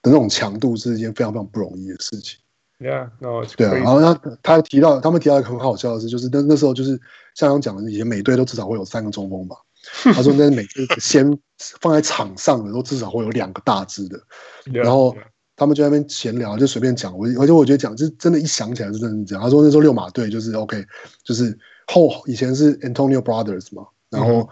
[0.00, 2.38] 的那种强度，是一件非常非常不容易的事情。
[2.78, 3.74] Yeah, no, 对啊。
[3.74, 6.98] 然后他他提到，他们提到一个很好笑的事，就是那那时候就是
[7.34, 9.56] 像刚讲的，以前每队都至少会有三个中锋吧。
[10.02, 11.38] 他说，那每个先
[11.80, 14.20] 放在场上的都至少会有两个大只的
[14.64, 15.16] 然后。
[15.60, 17.18] 他们就在那边闲聊，就随便讲。
[17.18, 19.42] 我而且我觉得讲，就真的，一想起来是真的是这样。
[19.42, 20.86] 他说那时候六马队就是 OK，
[21.24, 21.58] 就是
[21.88, 24.48] 后以前是 Antonio Brothers 嘛，然后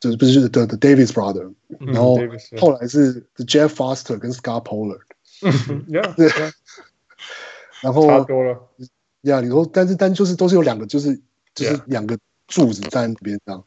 [0.00, 2.18] 就是不是就是 The The Davis Brother，然后
[2.60, 5.02] 后来是 The Jeff Foster 跟 Scott Pollard。
[6.16, 6.28] 对，
[7.80, 8.58] 然后差多了。
[9.20, 11.20] 呀，你说，但是但就是都是有两个，就是
[11.54, 12.18] 就是两个
[12.48, 13.64] 柱子站在那边这样，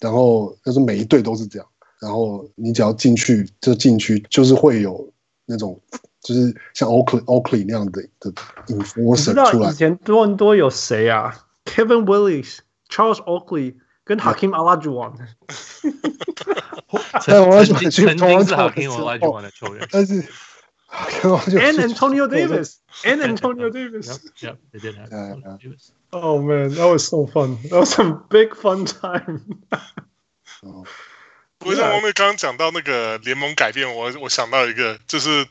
[0.00, 1.68] 然后就是每一队都是这样，
[2.00, 5.12] 然后你只要进去就进去，就是会有
[5.44, 5.80] 那种。
[6.22, 8.32] 就是像 Oakley Oakley 那样的的
[8.66, 9.70] enforcer 出来。
[9.70, 11.32] 以前多伦多有谁啊
[11.64, 12.58] ？Kevin Willis、
[12.90, 15.14] Charles Oakley 跟 Hakeem Olajuwon。
[17.22, 20.24] 曾曾经曾经是 Hakeem Olajuwon 的球员，但是
[20.90, 24.18] And Antonio Davis and Antonio Davis。
[24.40, 25.10] Yeah, they did have
[26.12, 27.58] Oh man, that was so fun.
[27.68, 29.44] That was some big fun time.
[31.58, 35.46] 不是像王妹刚刚讲到那个联盟改变，我我想到一个，就是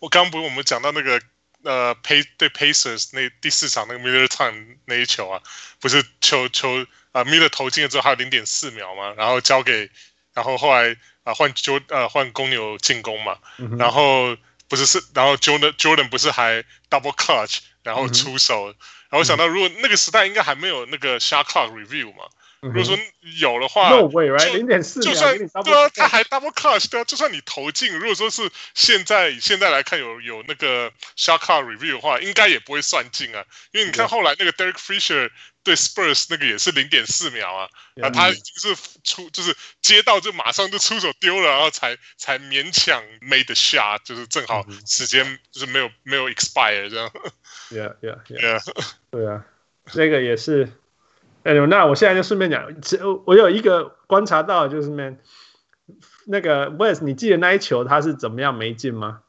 [0.00, 1.20] 我刚刚不是我们讲到那个
[1.62, 5.40] 呃，Pace 对 Pacers 那第四场那个 Miller Time 那一球啊，
[5.78, 9.90] 不是球球啊 Miller 投进了之后还有零点四秒嘛，然后交给，
[10.32, 14.36] 然后后来啊换 Jo 呃换公牛进攻嘛，嗯、然后
[14.68, 18.74] 不是是然后 Jordan Jordan 不是还 Double Clutch 然后出手，嗯、
[19.10, 22.24] 然后想到如果那个时代应该还没有那个 Shot Clock Review 嘛。
[22.60, 22.98] 如果说
[23.38, 24.06] 有的话，No？
[24.52, 33.42] 零点四秒，就算对啊，他还 double clutch，对啊，就算你投进，如果说是现在现在来看有有那个 shot clock review 的话，应该也不会算进啊，
[33.72, 35.30] 因为你看后来那个 Derek Fisher
[35.62, 47.10] 对 Spurs 那个也是零点四秒啊，那，他就是出就是接到就马上就出手丢了，然后才才勉强 made the shot，就是正好时间就是没有没有 expire 这样。
[47.70, 48.72] Yeah，yeah，yeah，
[49.10, 49.46] 对啊，
[49.90, 50.70] 这个也是。
[51.42, 52.66] 哎，那我现在就顺便讲，
[53.24, 55.18] 我有一个观察到，就是 man，
[56.26, 59.20] 那个 West，你记得那一球他是怎么样没进吗？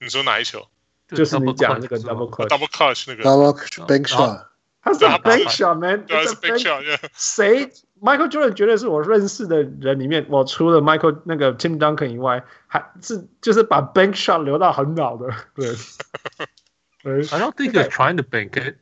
[0.00, 0.66] 你说哪一球？
[1.08, 3.54] 就是你讲那个 double clutch，double clutch 那个 double
[3.86, 4.46] bank shot，
[4.82, 6.82] 他是 bank shot，man，对，是 bank shot。
[7.14, 7.70] 谁
[8.00, 15.28] ？Michael Jordan 绝对是我认识的人里面，我除了 Michael 那个 Tim Duncan 以外，还是就是把 bank shot 留到很老的。
[15.54, 15.68] 对。
[17.04, 18.78] I don't think they're trying to bank it.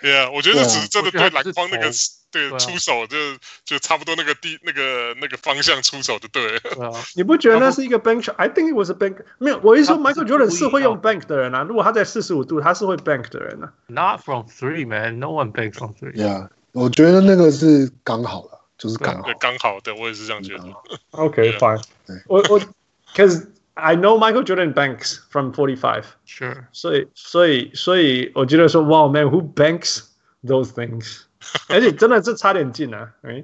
[0.00, 1.90] 对啊，我觉得只是真的对篮筐那个
[2.30, 3.16] 对出手就
[3.64, 6.60] 就差不多那个地那个那个方向出手就对了。
[7.16, 9.16] 你不觉得那是一个 bank shot？I think it was a bank。
[9.38, 11.62] 没有，我一说 Michael Jordan 是会用 bank 的人啊。
[11.62, 13.72] 如果他在四十五度，他是会 bank 的人啊。
[13.86, 15.18] Not from three, man.
[15.18, 16.14] No one banks from three.
[16.14, 19.22] Yeah，我觉得那个是刚好了，就是刚好。
[19.22, 19.80] 对，刚好。
[19.80, 20.64] 对，我也是这样觉得。
[21.12, 21.82] OK, fine。
[22.26, 22.60] 我我
[23.14, 26.05] ，cause I know Michael Jordan banks from forty five.
[26.25, 26.67] Sure.
[26.71, 30.01] 所以所以所以我觉得说，Wow man, who banks
[30.43, 31.21] those things？
[31.69, 33.11] 而且真的是差点进啊！
[33.23, 33.43] 哎，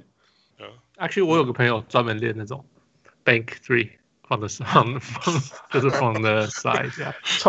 [0.97, 2.63] Actually，我有个朋友专门练那种
[3.25, 3.89] bank three
[4.27, 4.99] from the from
[5.71, 6.91] 就是 from the side，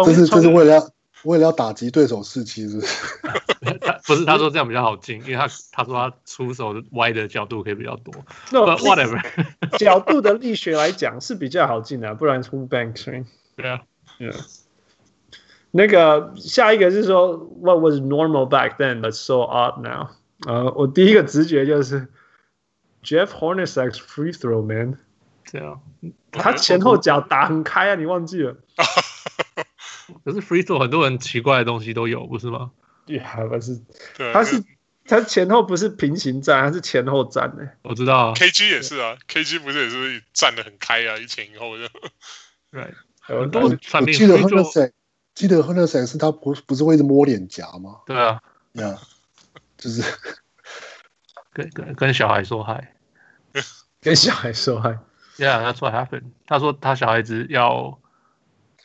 [0.05, 0.81] 这是这是为了要
[1.26, 3.20] 为了要打击对手士气，是不是？
[3.82, 8.14] 他不是，他说这样比较好进，因为他他说他出手歪的角度可以比较多。
[8.52, 9.20] 那 whatever，
[9.78, 13.26] 角度的力学来讲是比较好进的，不然出 bank three。
[13.56, 13.82] 对啊，
[14.20, 14.32] 嗯。
[15.72, 20.08] 那个下一个是说，What was normal back then but so odd now？
[20.48, 22.08] 呃，我第一个直觉就是
[23.04, 24.98] Jeff Hornacek's free throw man，
[25.44, 25.82] 这样，
[26.32, 28.56] 他前后脚打很开啊，你忘记了？
[30.26, 32.72] 可是 free throw 很多人奇怪的东西都有，不是吗
[33.06, 33.80] ？，Yeah，不是，
[34.18, 34.64] 对，他是
[35.06, 37.70] 他前后不是平行站，他是前后站呢。
[37.84, 41.88] 我知道，KG 也是啊，KG 不是也是站的很开啊，一前一后的。
[42.72, 44.92] 对，很多我记得 Hornacek，
[45.36, 48.00] 记得 Hornacek 是他不不是会一直摸脸颊吗？
[48.08, 48.42] 对啊，
[48.74, 49.00] 呀、yeah,，
[49.78, 50.02] 就是
[51.54, 52.96] 跟跟跟小孩说嗨，
[54.02, 54.98] 跟小孩说嗨，
[55.38, 56.32] Yeah，that's what happened。
[56.48, 58.00] 他说他小孩子要。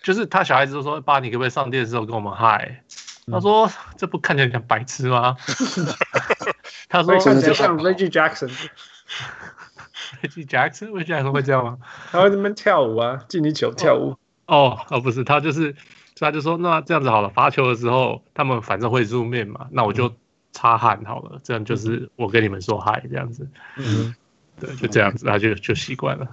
[0.03, 2.83] 就是他小孩子都说：“爸，你可不可以上电视，跟我们嗨？”
[3.31, 5.37] 他说：“这不看起来像白痴吗？”
[6.89, 8.51] 他说：“看起来像 Reggie Jackson。
[10.23, 11.79] ”Reggie Jackson，Reggie Jackson 会这样吗？
[12.11, 14.17] 他会这边跳舞啊，进你球跳舞。
[14.47, 15.77] 哦哦，不是，他就是，
[16.19, 20.13] 他就说：“那这样子好了，罚球的时候他们反正会入面嘛，那我就
[20.51, 23.47] 擦汗好了，这样就是我跟你们说嗨，这样子。”
[23.77, 24.15] 嗯，
[24.59, 26.27] 对，就这样子，他就就习惯了。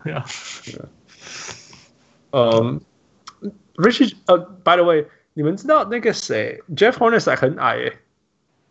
[2.32, 2.82] 嗯。
[3.77, 7.99] Richie，呃、uh,，by the way，你们知道那个谁，Jeff Hornacek 很矮诶。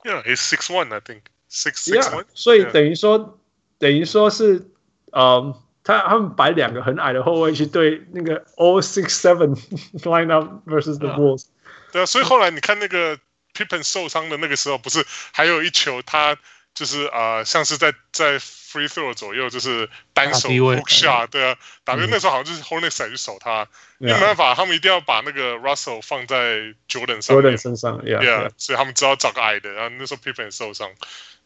[0.04, 2.24] Yeah，he's six one, I think six six one.
[2.24, 3.34] Yeah, 所以等于说，yeah.
[3.80, 4.68] 等于说是，
[5.12, 9.56] 嗯，他他们摆两个很矮的后卫去对那个 all six seven
[10.04, 11.46] line up versus the Bulls。
[11.92, 13.18] 对啊，所以后来你看那个
[13.54, 16.38] Pippen 受伤的那个时候，不是还有一球他
[16.77, 18.39] 就是啊、呃，像是在在。
[18.67, 23.67] free throw 左右就是单手 hook shot，对啊，打的那时候好像就是 Hornacek 去守他，
[23.97, 30.91] 没办法，他们一定要把那个 Russell 放在 Jordan 上，Jordan 身上，Yeah，所以他们只好找个矮的，然后那时候 Pippen 受伤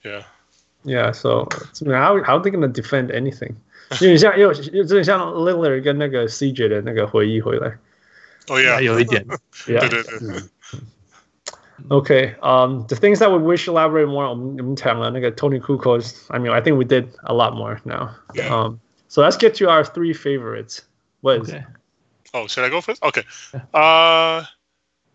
[0.02, 1.46] ，Yeah，Yeah，So
[1.84, 3.54] how how they gonna defend anything？
[3.90, 7.78] 有点像，有有点像 Lillard 跟那个 CJ 的那个回忆回来，
[8.48, 9.24] 哦，Yeah，有一点，
[9.66, 10.18] 对对对。
[11.91, 16.25] Okay, um, the things that we wish to elaborate more on, 我们讲了那个 Toni Kukoc.
[16.29, 18.11] I mean, I think we did a lot more now.
[18.33, 18.47] Yeah.
[18.47, 18.79] Um,
[19.09, 20.83] so let's get to our three favorites.
[21.19, 21.49] What is?
[21.49, 21.65] Okay.
[22.33, 23.03] Oh, should I go first?
[23.03, 23.25] Okay.
[23.71, 24.45] 啊，uh,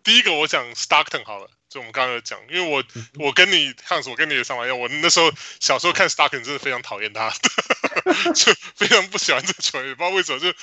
[0.03, 2.83] 第一个我讲 Stockton 好了，就我们刚刚有讲，因为我
[3.25, 7.31] 我跟你上次我跟你也上完，我那时候小时候看 Stockton 真的非常讨厌他，
[8.35, 10.53] 就非常不喜欢这个球员，也不知道为什么，就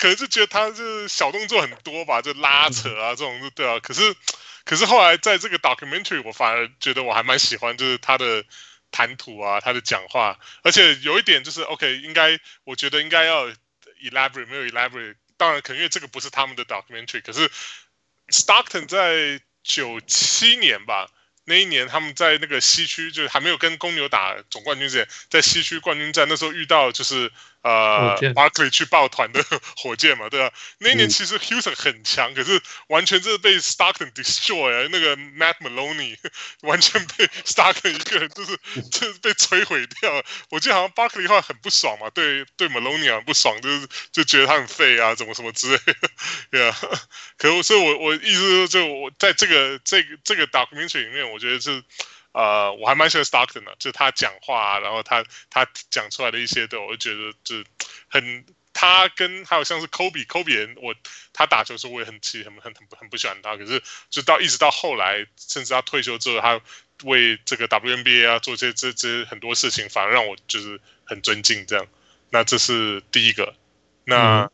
[0.00, 4.16] 可能就觉得他就是小动作很多吧，就拉扯啊这种，就对啊，可是。
[4.69, 8.45] 可是后来在这个 documentary，我反而觉得我还蛮喜欢，就是他的
[8.91, 13.47] 谈吐啊，他的讲话，而且有一点就是 OK，应该我觉得应该要
[14.11, 17.49] elaborate，没有 elaborate，当然可能因为这个不是他们的 documentary，可是
[18.27, 21.09] Stockton 在九七年吧。
[21.45, 27.31] 那一年他们在那个西区，就是还没有跟公牛打总冠军之前，在西区冠军战那时候遇到就是
[27.61, 29.43] 呃，Barkley 去抱团的
[29.77, 30.51] 火箭嘛，对吧、啊？
[30.79, 36.17] 那一年其实 Houston 很强，可是完全就是被 Stockton destroy，那个 Matt Maloney
[36.63, 38.57] 完全被 Stockton 一个人就是
[38.91, 40.23] 就是被摧毁掉。
[40.49, 46.09] 我记得好像 Barkley 话很不爽嘛，对对 Maloney 很不爽，就是就觉得他很废啊，怎么什么之类的，
[46.51, 46.75] 对啊。
[47.37, 51.19] 可是所以我我意思是就我在这个这个这个 documentary 里面。
[51.29, 51.83] 我觉得是，
[52.31, 57.63] 呃，我还蛮喜欢 Stockton 的，就是他讲话，然后他他讲出来的一些的，我就觉得就
[58.07, 60.93] 很，他跟还有像是 Kobe，Kobe，我
[61.33, 66.61] 他打球的时候我也很气，很很很很不喜欢他，可是就到一直到后来，甚至他退休之后，他
[67.03, 71.87] 为这个 WNBA 啊做这这这很多事情，反而让我就是很尊敬这样。
[72.29, 73.55] 那这是第一个，
[74.05, 74.49] 那。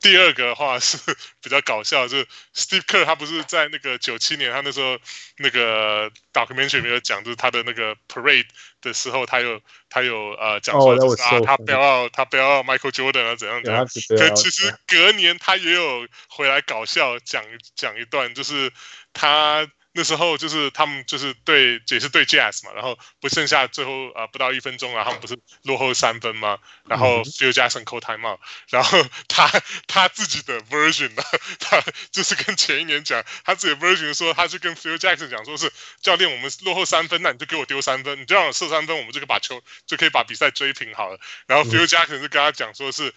[0.00, 0.96] 第二个的话是
[1.42, 4.98] 比较搞笑，就是 Steve Kerr 他不是在那个九七年，他那时候
[5.38, 8.46] 那个 documentary 没有讲，就是他的那个 parade
[8.80, 13.86] 的时候，他有他有呃讲说就是啊，他不要他不要 Michael Jordan 啊怎样怎样。
[14.16, 17.44] 可其实隔年他也有回来搞笑讲
[17.74, 18.72] 讲一段，就是
[19.12, 19.68] 他。
[19.98, 26.56] 那时候就是他们就是对也是对 Jazz 嘛，然后不剩下最后啊、呃、不到一分钟啊，他们不是落后三分吗？
[26.86, 28.38] 然后 Phil Jackson call timeout，
[28.68, 29.50] 然后他
[29.88, 31.22] 他自己的 version 呢，
[31.58, 31.82] 他
[32.12, 41.18] 就是跟前一年讲，他自己的 version 说，他就跟 Phil Jackson 讲说是教练，我们落后三分，那你就给我丢三分，你就让我射三分，我们就可以把球就可以把比赛追平好了。
[41.48, 43.12] 然后 Phil Jackson 就跟他讲说是。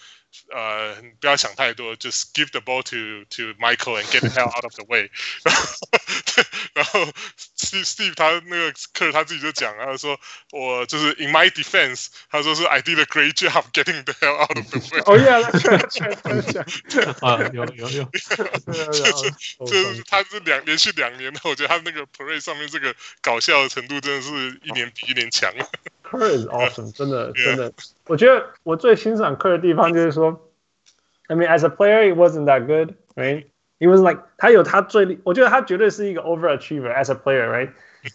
[0.50, 5.10] 呃，不要想太多，，just give the ball to to Michael and get the hell out of the way
[5.44, 5.64] 然后。
[6.74, 7.06] 然后
[7.58, 10.18] Steve Steve 他那个克他自己就讲，他说
[10.52, 15.02] 我就是 in my defense，他说是 I did a great job getting the hell out of the way。
[15.06, 18.18] 哦耶，确实啊，有有有，就
[19.18, 25.54] 是就是他是两连续两年，我觉得他那个 parade 上面这个搞笑的程度真的是一年比一年强。
[26.11, 27.73] Kerr is awesome，真的真的，
[28.07, 30.41] 我觉得我最欣赏 Kerr 的地方就是说，
[31.29, 33.47] I mean as a player he wasn't that good, right?
[33.79, 37.71] He was like 他有他最，我觉得他绝对是一个 overachiever as a player, right?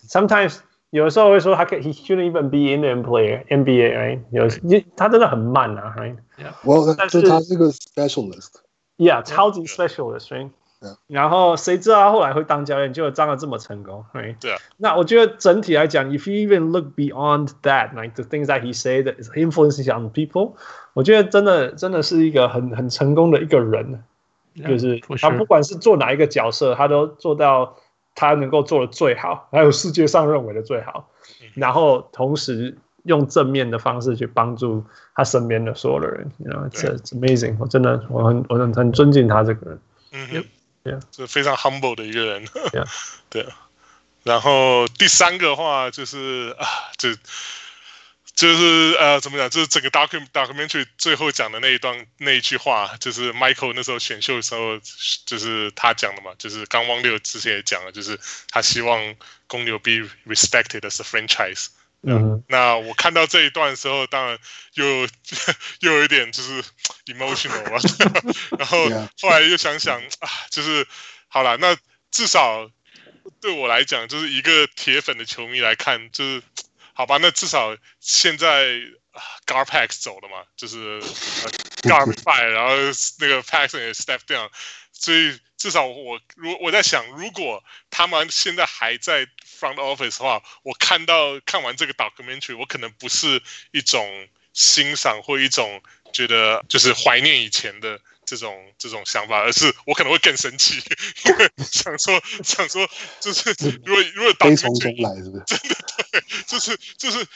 [0.07, 4.21] Sometimes 有的时候会说他可以，he shouldn't even be in the NBA, NBA, right?
[4.31, 4.47] 有
[4.95, 6.17] 他真的很慢啊，right?
[6.63, 8.55] Well，但是他是个 specialist.
[8.97, 10.49] Yeah，超级 specialist, right?
[11.06, 14.36] 然后谁知道他后来会当教练，结果当的这么成功，对。
[14.40, 14.58] 对啊。
[14.76, 20.52] 那我觉得整体来讲，if you even look beyond that，like the things that he said is influencing on people，
[20.92, 24.02] 我觉得真的真的是一个很很成功的一个人
[24.54, 27.76] ，yeah, 就是他不管是做哪一个角色，他都做到
[28.14, 31.08] 他能够做的最好，还有世界上认为的最好，
[31.54, 32.78] 然后同时。
[33.06, 34.82] 用正面的方式去帮助
[35.14, 37.54] 他身边的所有的人，you know, it's, it's amazing。
[37.60, 40.44] 我真的我很我很很尊敬他这个人，
[41.14, 42.48] 是非常 humble 的一个人.
[43.30, 43.46] 对。
[44.24, 46.66] 然后第三个话就是啊，
[46.98, 47.14] 就
[48.34, 49.48] 就是呃，怎么讲？
[49.48, 54.78] 就是整个 document documentary 最后讲的那一段那一句话，就是 Michael 那时候选秀的时候，
[55.24, 58.18] 就是他讲的嘛，就是刚汪六之前也讲了，就是
[58.50, 59.14] 他希望
[59.46, 59.92] 公牛 be
[60.26, 61.68] respected as a franchise。
[62.02, 64.38] 嗯，那我看到这一段的时候，当然
[64.74, 64.84] 又
[65.80, 66.62] 又有一点就是
[67.06, 67.78] emotional 吧，
[68.58, 68.88] 然后
[69.20, 70.86] 后来又想想啊，就是
[71.28, 71.76] 好了，那
[72.10, 72.70] 至少
[73.40, 76.42] 对我来讲，就是一个铁粉的球迷来看，就是
[76.92, 78.76] 好吧，那至少现在
[79.46, 81.00] Garpax 走了嘛，就是
[81.82, 82.76] Garpax 然后
[83.18, 84.48] 那个 Paxson 也 step down，
[84.92, 89.26] 所以至少我如我在想，如果他们现在还在。
[89.58, 93.40] Front office 的话，我看到看完这个 documentary，我可能不是
[93.70, 95.82] 一种欣赏或一种
[96.12, 100.82] 觉得就是怀念以前的这种这种想法，而是我可能会更生气，
[101.24, 102.86] 因为想说想说
[103.18, 105.44] 就是如果如果 documentary 来是不是？
[105.46, 105.76] 真的
[106.12, 107.26] 对，就是就是。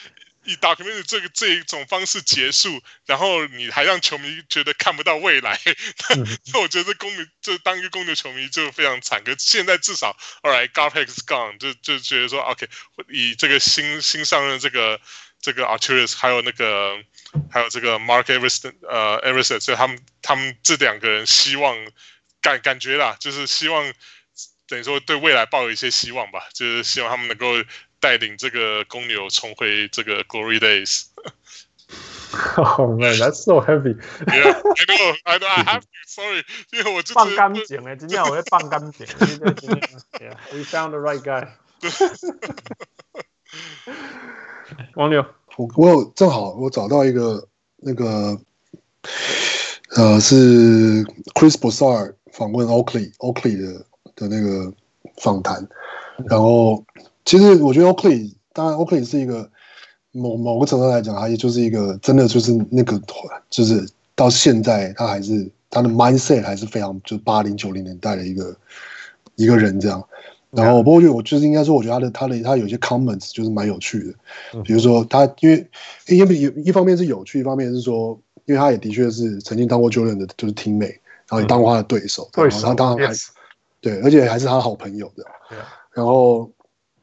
[0.43, 5.59] 以 documentary 这个这一种方式结束，然后你还让球迷觉得看不到未来，
[6.09, 9.23] 那、嗯、 那我觉得公牛就当一个公牛球迷就非常惨。
[9.23, 12.67] 可现在至少，All right，Garpax is gone，就就觉得说，OK，
[13.09, 14.99] 以这个新新上任这个
[15.39, 16.97] 这个 Arturus，还有那个
[17.51, 21.77] 还有这个 Mark Eversley 呃，Everson，所以他们他们这两个人希望
[22.41, 23.93] 感感觉啦，就是希望
[24.67, 27.63] 等于说对未来抱有一些希望吧，就是希望他们能够。
[28.01, 31.05] 带领这个公牛重回这个 Glory Days。
[32.55, 33.93] Oh man, that's so heavy.
[34.25, 35.47] Yeah, I know, I know.
[35.47, 35.87] I have to.
[36.07, 39.05] Sorry，因为我就是放干净哎，今天我会放干净。
[39.05, 41.49] Yeah, we found the right guy.
[44.95, 45.25] 王牛，
[45.57, 47.47] 我我有正好我找到一个
[47.77, 48.39] 那个
[49.97, 51.03] 呃是
[51.35, 53.85] Chris Broussard 访问 Oakley Oakley 的
[54.15, 54.73] 的那个
[55.17, 55.67] 访谈，
[56.29, 56.83] 然后。
[57.23, 59.49] 其实我觉得 Oakley，当然 Oakley 是一个
[60.11, 62.99] 某某个程度来讲，他也就是一个真的就是那个，
[63.49, 68.55] 就是到现在他还是他的 mindset 还是非常就是八零九零年代的一个
[69.35, 70.03] 一个人这样。
[70.49, 73.99] 然后不过就我就是应该说，我觉得他的他的他有些 comments 就是蛮有趣
[74.51, 75.67] 的，比如说他因为
[76.07, 80.97] 因为一一方面是有趣，一方面是说，因为他也的确是曾经当过 Jordan 的就是 teammate，
[81.27, 83.15] 然后也当过他的对手，对手，他当然还
[83.79, 85.23] 对，而且还是他的好朋友的，
[85.93, 86.51] 然后。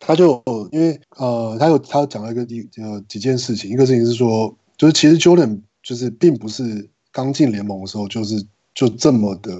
[0.00, 0.42] 他就
[0.72, 8.42] 因为呃，他有他讲了一个几呃几件事情，一个事情是说，就是其实 Jordan 就是并不是刚进联盟的时候就是
[8.74, 9.52] 就这么的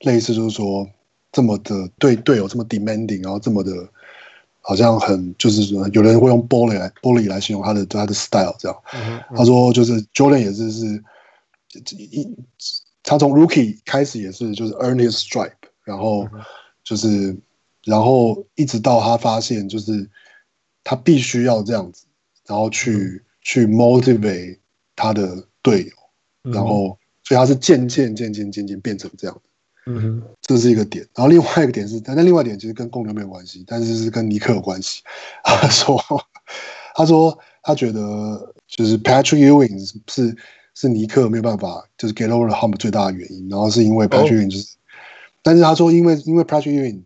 [0.00, 0.88] 类似，就是说
[1.30, 3.72] 这么的对队友这么 demanding，然后这么的，
[4.60, 8.78] 好像很就是说有人会用 bully 来 bully 来形容他的他的 style 这样。
[8.94, 11.04] 嗯嗯、他说就是 Jordan 也是是
[11.92, 12.26] 一
[13.02, 15.52] 他从 rookie 开始也是就是 earn his stripe，
[15.84, 16.26] 然后
[16.82, 17.36] 就是。
[17.84, 20.08] 然后一直到他发现，就是
[20.84, 22.06] 他必须要这样子，
[22.46, 24.58] 然后去、嗯、去 motivate
[24.94, 25.92] 他的队友，
[26.44, 31.06] 嗯、然后所以他是渐渐渐渐渐渐变成这样的，嗯哼，这是一个点。
[31.14, 35.02] 然后另外一个点是，但另外一点其实跟公牛没有关系，但是是跟尼克有关系。
[35.42, 36.00] 他说，
[36.94, 39.78] 他说他觉得就是 Patrick Ewing
[40.08, 40.36] 是
[40.74, 44.78] 是尼克没有办法就是 get over the hump 最大的原因，然后是因为 Patrick Ewing 就是，哦、
[45.42, 47.02] 但是他说因为因为 Patrick Ewing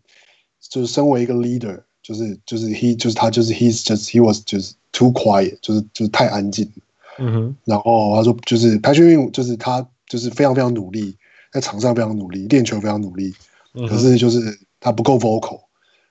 [0.69, 6.71] 就是身为一个 leader，就是就是 he 就是他就是 he's just he was 就是 too quiet，就是就是太安静。
[7.17, 7.55] 嗯哼。
[7.65, 11.17] 然后他说就是 Patrick 就是他就是非常非常努力，
[11.51, 13.33] 在场上非常努力，练球非常努力。
[13.73, 13.87] 嗯。
[13.87, 15.61] 可是就是他不够 vocal。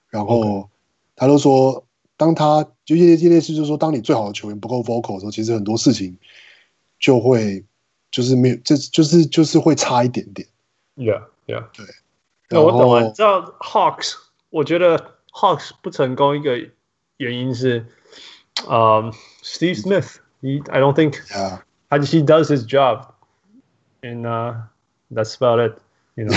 [0.08, 0.68] 然后
[1.14, 1.84] 他就说，
[2.16, 6.16] 当他就这这类似就是说，当你最好的球员不够 vocal 的时候，其实很多事情
[6.98, 7.64] 就会
[8.10, 10.46] 就是没有，这就是就是会差一点点。
[10.96, 11.66] Yeah, yeah。
[11.76, 11.86] 对。
[12.48, 14.14] 那我懂了，你知道 Hawks。
[14.55, 16.57] 我觉得 Hawks 不成功一个
[17.17, 17.85] 原因是，
[18.67, 21.61] 呃、um,，Steve Smith，he I don't think yeah.
[21.89, 24.55] he does his job，and、uh,
[25.11, 26.33] that's about it。You know,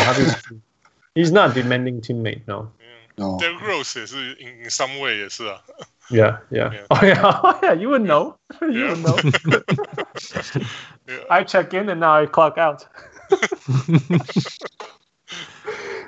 [1.15, 2.71] he's not demanding teammate no.
[3.17, 3.39] No.
[3.39, 5.63] Derrick Rose 也是 in in some way 也是啊。
[6.11, 6.71] Yeah, yeah.
[6.71, 6.87] yeah.
[6.89, 7.75] Oh yeah, oh yeah.
[7.75, 8.37] You would know.
[8.61, 9.17] You would know.
[11.31, 12.87] I check in and now I clock out.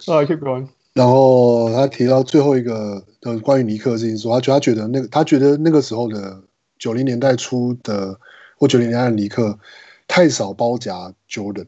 [0.07, 0.69] 啊，keep going。
[0.94, 6.42] 然后他提到最后一个的关于尼克的事情，说他觉得他觉得那个他觉得那个时候的
[6.78, 8.20] 九零年代初的
[8.58, 9.58] 或九零年代的尼克
[10.08, 11.68] 太少包夹 Jordan，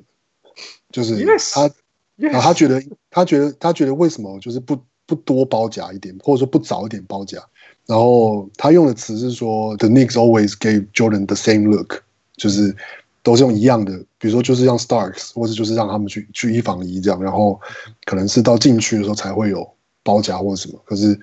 [0.91, 1.69] 就是他.
[2.15, 7.39] 然后他觉得他觉得他觉得为什么就是不不多包夹一点，或者说不早一点包夹？
[7.85, 12.03] 然后他用的词是说，The Knicks always gave Jordan the same look，
[12.35, 12.75] 就是。
[13.23, 17.57] 都是用一样的，比如说就是让 Starks，或者就是让他们去去一防一这样，然后
[18.03, 19.65] 可能是到禁区的时候才会有
[20.03, 20.77] 包夹或者什么。
[20.83, 21.17] 可是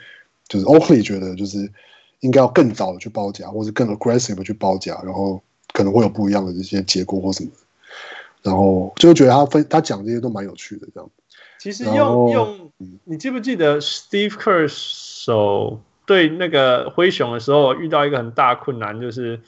[0.49, 1.71] 就是 Oakley 觉得就是
[2.21, 5.43] 应该要更早的去包夹，或者更 aggressive 的去包夹，然后
[5.75, 7.51] 可能会有不一样的这些结果或什么。
[8.43, 11.11] 然后就觉得他分他讲这些都蛮有趣的这样。
[11.59, 12.71] 其实用用，
[13.05, 19.39] 你记不记得 Steve Kerr 手对那个灰熊的时候遇到一个很大困难，就是。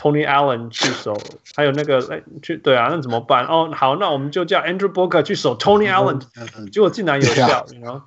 [0.00, 1.14] Tony Allen 去守，
[1.54, 3.44] 还有那个哎去对啊，那怎么办？
[3.44, 6.22] 哦，好，那我们就叫 Andrew Booker 去守 Tony Allen，
[6.70, 8.00] 结果竟然有 效，然后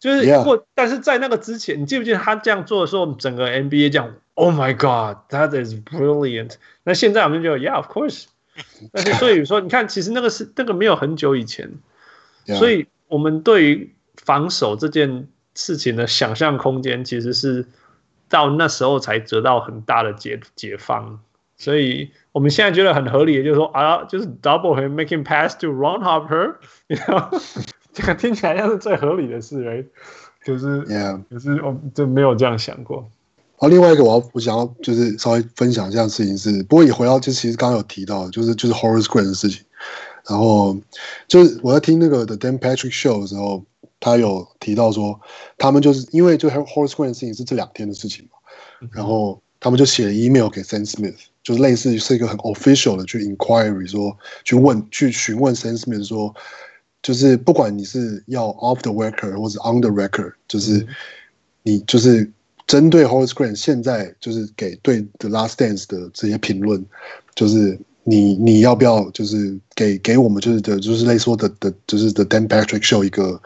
[0.00, 6.54] 就是过，但是在那个之前，你记不记得他这样做的时候，整个 NBA 这样，Oh my God，that is brilliant。
[6.82, 8.24] 那现在我们就 Yeah，of course。
[8.90, 11.70] 但是所以说，你看，其实那个是那个没有很久以前，
[12.46, 17.66] 所以我们对于防守这件事情的想象空间，其实是
[18.28, 21.20] 到那时候才得到很大的解解放。
[21.56, 26.56] 所以我们现在觉得很合理，就是说啊，就是 double him making pass to run Harper，
[26.88, 27.30] 你知道，
[27.92, 29.84] 这个听起来像是最合理的事哎。
[30.44, 33.10] 可是，Yeah，可是我就没有这样想过。
[33.58, 39.64] 好，另外一个我要我想要就是稍微分享一下事情是，不过也回到就其实刚刚有提到，就是就是 Horace Grant 的事情。
[40.28, 40.76] 然后
[41.26, 43.64] 就是我在听那个 The Dan Patrick Show 的时候，
[43.98, 45.18] 他有提到说，
[45.56, 51.16] 他们就是因为就 Horace Grant 的事情是这两天的事情嘛，然后他们就写了 email 给 Sam Smith。
[51.42, 56.34] 就是类似是一个很 official 的去 inquiry 说去问去询问 Sam Smith 说，
[57.02, 60.84] 就是不管你是要 off the record 或者 on the record，就是
[61.62, 62.28] 你就是
[62.66, 66.84] 针对 Horace Grant 现在就是给对 The Last Dance 的这些评论，
[67.36, 73.40] 就是你你要不要就是给给我们就是的就是类似说的的就是 The Dan Patrick Show 一个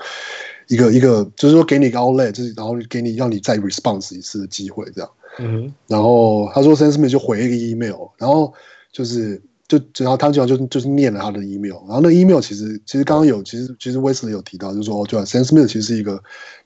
[0.69, 5.11] 一个一个就是说给你一个 outlet，就是然后给你让你再 response 一次的机会这样。
[5.39, 8.53] 嗯，然后他说 s e n s m i t 就回一个 email，然后
[8.93, 16.21] 就是就然后他就就就是念了他的 email，然后那 email 其实其实刚刚有其实其实 Wesley 有提到，就是说对吧，Sam Smith 其实是一个，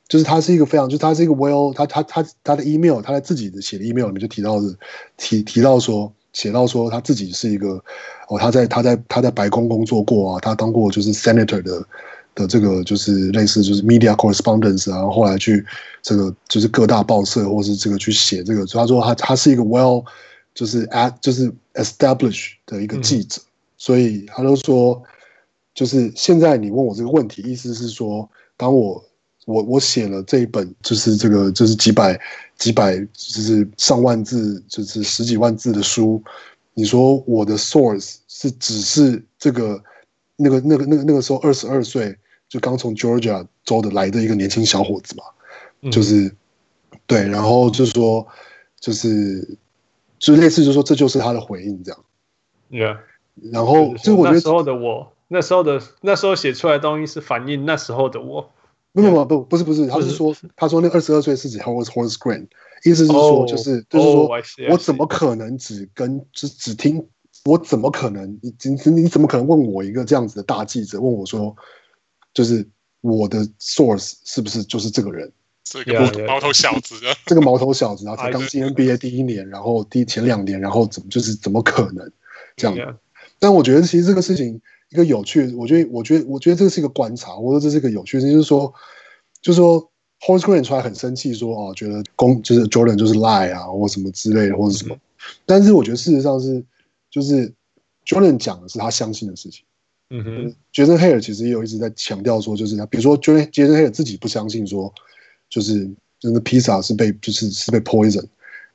[0.09, 4.75] 就是他是一个非常，就是他是一个 well，他他他他的 email，他在自己的写的 email 里面就提到的
[5.17, 7.83] 提提到说写到说他自己是一个
[8.29, 11.87] 哦，他在他在他在白宫工作过啊，他当过就是 senator 的。
[12.35, 15.65] 的这个就是类似就是 media correspondence 啊，然后后来去
[16.03, 20.05] 这个就是各大报社或是这个去写这个，所以他说他他是一个 well
[20.53, 23.47] 就是 at 就是 establish 的一个记者，嗯、
[23.79, 25.01] 所以他都说
[25.75, 29.05] 就是现在你问我这个问题，意思是说，当我
[29.47, 32.21] 我我写了这一本就是这个就是几百
[32.59, 36.21] 几百就是上万字就是十几万字的书，
[36.75, 39.81] 你说我的 source 是只是这个
[40.35, 42.17] 那个那个那个那个时候二十二岁。
[42.49, 45.25] 就刚从 Georgia 州的来的一个年轻小伙子嘛，
[45.81, 46.33] 嗯、就是
[47.07, 48.25] 对，然后就说
[48.79, 49.59] 就是
[50.19, 52.05] 就类似就说这就是他的回应这样
[52.71, 52.99] ，Yeah，
[53.51, 58.53] 然后就我觉得那时候的我，那时候的那时候写出来的东西是反映那时候的我，
[58.93, 62.47] 不不不不是不是，他是说他说那二十二岁是指 Horace Horace Grant，
[62.85, 64.73] 意思是说就是、oh, 就是说、oh, I see, I see.
[64.73, 67.05] 我怎么可能只跟只只听
[67.45, 71.57] 我怎么可能你你你怎么可能问我一个这样子的大记者问我说？
[72.35, 72.69] 就是
[73.01, 75.33] 我的 source 是不是就是这个人？
[75.65, 82.13] 这个毛头小子，这个毛头小子，然后才刚进 NBA 第一年，然后第前两年，然后怎么就是怎么可能
[82.55, 82.99] 这样？
[83.39, 84.61] 但我觉得其实这个事情
[84.91, 88.73] 一个有趣，我觉得我觉得我觉得这是一个观察，我说这是一个有趣的事情，就是说
[89.41, 94.95] 就是说 Horace Grant 出来很生气，说哦，觉得公就是 Jordan 就是 lie 啊，或什么之类的，或者什么。
[95.47, 96.63] 但是我觉得事实上是
[97.11, 97.51] 就是
[98.05, 99.65] Jordan 讲的是他相信的事情。
[100.11, 104.93] 嗯哼，杰森·黑尔其实也有一直在强调说，就是他，比如说，杰森杰森·黑尔自己不相信说，
[105.49, 105.91] 就是
[106.21, 108.25] 真的披萨是被就是是被 poison，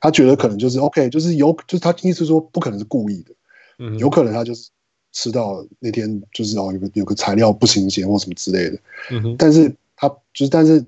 [0.00, 3.32] 他觉得可能就是 OK，就是有就是他意思说不可能是故意的，
[3.78, 4.68] 嗯，有可能他就是
[5.12, 8.78] 吃到那天就是哦有个有个材料不新鲜或什么之类的，
[9.12, 10.84] 嗯哼，但是他就是但是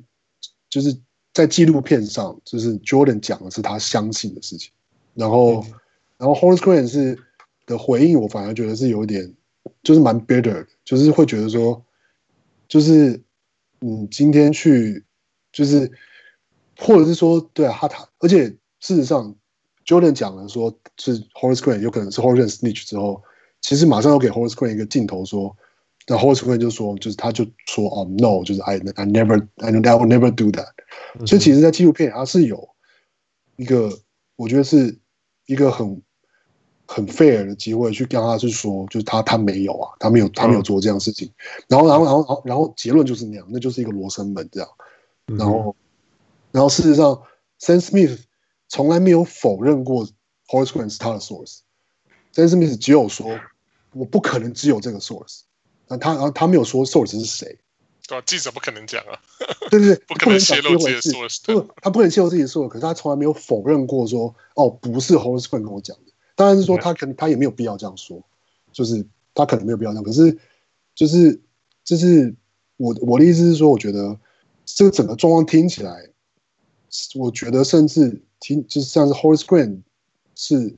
[0.69, 0.95] 就是
[1.33, 4.73] 在纪录片上，就是 Jordan 讲的是他相信的事情，
[5.15, 5.73] 然后、嗯、
[6.19, 7.17] 然后 Horace Green 是
[7.65, 9.33] 的回应，我反而觉得是有点。
[9.83, 11.85] 就是蛮 bitter，就是会觉得说，
[12.69, 13.21] 就是
[13.81, 15.05] 嗯，今天去，
[15.53, 15.91] 就是
[16.79, 18.49] 或者是说，对啊，他他，而且
[18.81, 19.35] 事实上
[19.85, 23.23] ，Jordan 讲了说是 Horace Grant 有可能是 Horace Snitch 之后，
[23.61, 25.57] 其实马上要给 Horace Grant 一个镜头说，
[26.07, 30.73] 那 Horace Grant 就说，就是他就说哦，no，就是 I I never I I will never do that。
[31.27, 32.69] 所以其实，在纪录片它是有
[33.57, 33.99] 一个，
[34.37, 34.99] 我觉得是
[35.47, 36.03] 一个很
[36.93, 41.31] 很 fair 的机会去跟他去说，就是他他没有啊，他没有他没有做这样的事情。
[41.69, 44.69] 然后然后然后然后然后结论就是那样，那就是一个罗生门这样。
[45.27, 45.75] 然后
[46.51, 47.23] 然后事实上
[47.61, 48.19] ，Sam Smith
[48.69, 50.07] 从来没有否认过
[50.49, 51.61] Horace Grant 是他的 source。
[52.35, 53.39] Sam Smith 只有说，
[53.95, 55.41] 我不可能只有这个 source。
[56.01, 57.59] 他然后他没有说 source 是谁，
[58.09, 59.13] 对啊，记者不可能讲啊，
[59.71, 68.23] 对对对， 不可能泄露自己的 source，不，他不能泄露自己的 source，可是他从来没有否认过说，哦，不是 Horace Grant 跟我讲的，当然是说他可能他也没有必要这样说，
[68.73, 70.39] 就是他可能没有必要这样，可是
[70.95, 71.41] 就是
[71.85, 72.35] 就是
[72.77, 74.19] 我我的意思是说，我觉得
[74.65, 76.09] 这个整个状况听起来，
[77.15, 79.83] 我觉得甚至听就是像是 Horace Grant
[80.35, 80.77] 是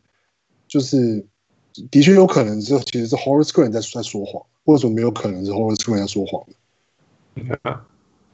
[0.68, 1.26] 就是
[1.90, 4.44] 的确有可能是其实是 Horace Grant 在在说谎。
[4.66, 6.42] 或者说没有可能是 Horace Green 在说谎
[7.34, 7.80] 的，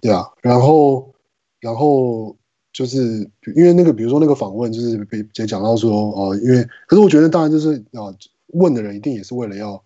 [0.01, 1.13] 对啊，然后，
[1.59, 2.37] 然后
[2.73, 8.17] 就是因为那个，比如说那个访问，就是被也讲到说，哦、呃，因为，可是我觉得当然就是啊、呃，
[8.49, 9.83] 问的人一定也是为了要，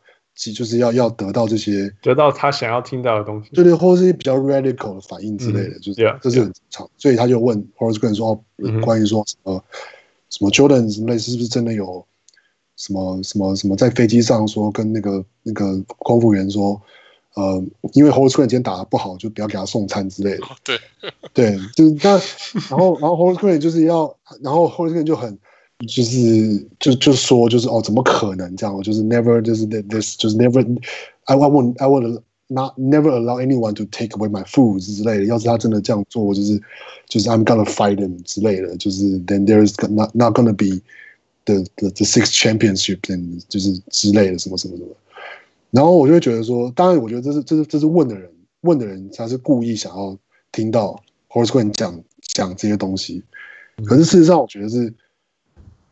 [0.54, 9.62] 就是要要得到这些，得到他想要听到的东西，对对，或者是比较 radical 的反应之类的，嗯、就是 yeah, 这是很正常，所以他就问 Horace Grant 说，哦，关于说什么、嗯、
[10.30, 12.04] 什么 Jordan 什么类似是不是真的有？
[12.76, 16.82] 什么什么什么，在飞机上说跟那个那个空服员说，
[17.34, 20.42] 呃，因为 Grant 今天打得不好，就不要给他送餐之类的。
[20.62, 20.78] 对
[21.32, 22.10] 对，就是那
[22.70, 25.36] 然后然后 Grant 就是要，然后 Grant 就很
[25.88, 28.80] 就是就就说就是哦，怎么可能这样？
[28.82, 30.64] 就是 never 就是 this 就是 never
[31.24, 35.24] I won't I won't not never allow anyone to take away my food 之类的。
[35.24, 36.60] 要是他真的这样做，就是
[37.08, 38.76] 就是 I'm gonna fight him 之类的。
[38.76, 40.80] 就是 then there is not not gonna be
[41.46, 43.00] the the the six championship
[43.48, 44.88] 就是之类的什么什么什么，
[45.74, 50.16] 然后我就会觉得说，当然我觉得这是这是这是问的人问的人他是故意想要
[50.52, 52.00] 听到 Horace Grant 讲
[52.32, 53.22] 讲这些东西，
[53.84, 54.94] 可是事实上我觉得是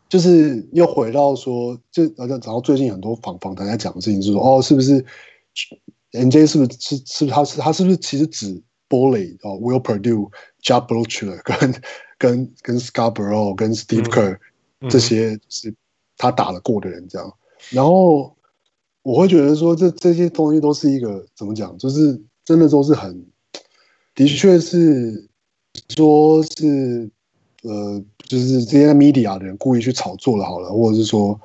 [0.07, 5.03] 就是又回到说，就然后然后最近很多访访谈在讲的事情是说，哦，是不是
[6.13, 10.29] NJ 是不是是是他是他是不是其实指 Bully 哦，Will Perdue、
[10.63, 11.73] Jab Butler 跟
[12.17, 14.37] 跟跟 Scarborough 跟 Steve Kerr、
[14.79, 14.89] 嗯。
[14.89, 15.73] 这些是
[16.17, 17.33] 他打得过的人，这样，
[17.71, 18.35] 然后
[19.03, 23.25] 我会觉得说，这这些东西都是一个怎么讲，就是真的都是很，
[24.15, 25.29] 的确是
[25.89, 27.09] 说是
[27.61, 31.39] 呃，就是这些 media 的人故意去炒作了，好了，或者是说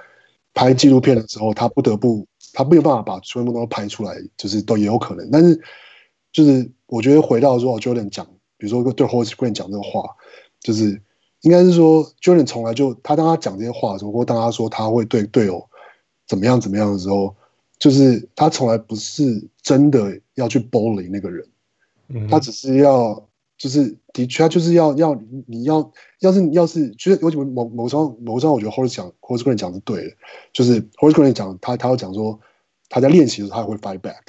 [0.55, 5.61] 拍纪录片的时候，他不得不他没有办法把全部都拍出来，就是都也有可能，但是
[6.33, 10.05] 就是我觉得回到说，Jordan 讲，比如说对 Horace Grant 讲这个话，
[10.61, 11.01] 就是。
[11.43, 15.65] 应该是说，Jordan 从来就他当他讲这些话的时候，或当他说他会对队友
[16.27, 17.33] 怎么样怎么样的时候，
[17.79, 21.47] 就是他从来不是真的要去 bully 那个人，
[22.29, 30.17] 他只是要，就是的确，他就是要要你要要是要是，就是为什么某某个时候某个时候，我觉得 Horace 讲 Horace Green 讲是对的，
[30.53, 32.41] 就是 Horace Green 讲他他要讲说
[32.89, 34.23] 他在练习的时候他会 fight back，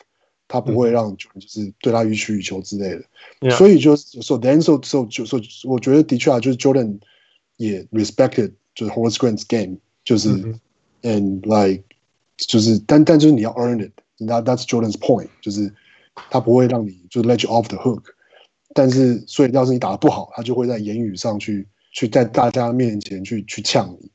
[0.47, 7.00] 他不会让就是对他予取予求之类的，所以就 so then so so 就说我觉得的确啊，就是 Jordan
[7.58, 10.30] 也 respected 就是 Horace Green's game，就是
[11.02, 11.84] and like。
[12.48, 15.74] 就是但但就是你要 earn it，that that's Jordan's point，就是
[16.30, 18.04] 他不会让你就是 let you off the hook，
[18.74, 24.12] 但是所以要是你打得不好，他就会在言语上去去在大家面前去去呛你，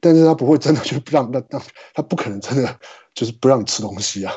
[0.00, 1.60] 但是他不会真的就不让那那
[1.94, 2.78] 他不可能真的
[3.14, 4.32] 就是不让你吃东西啊。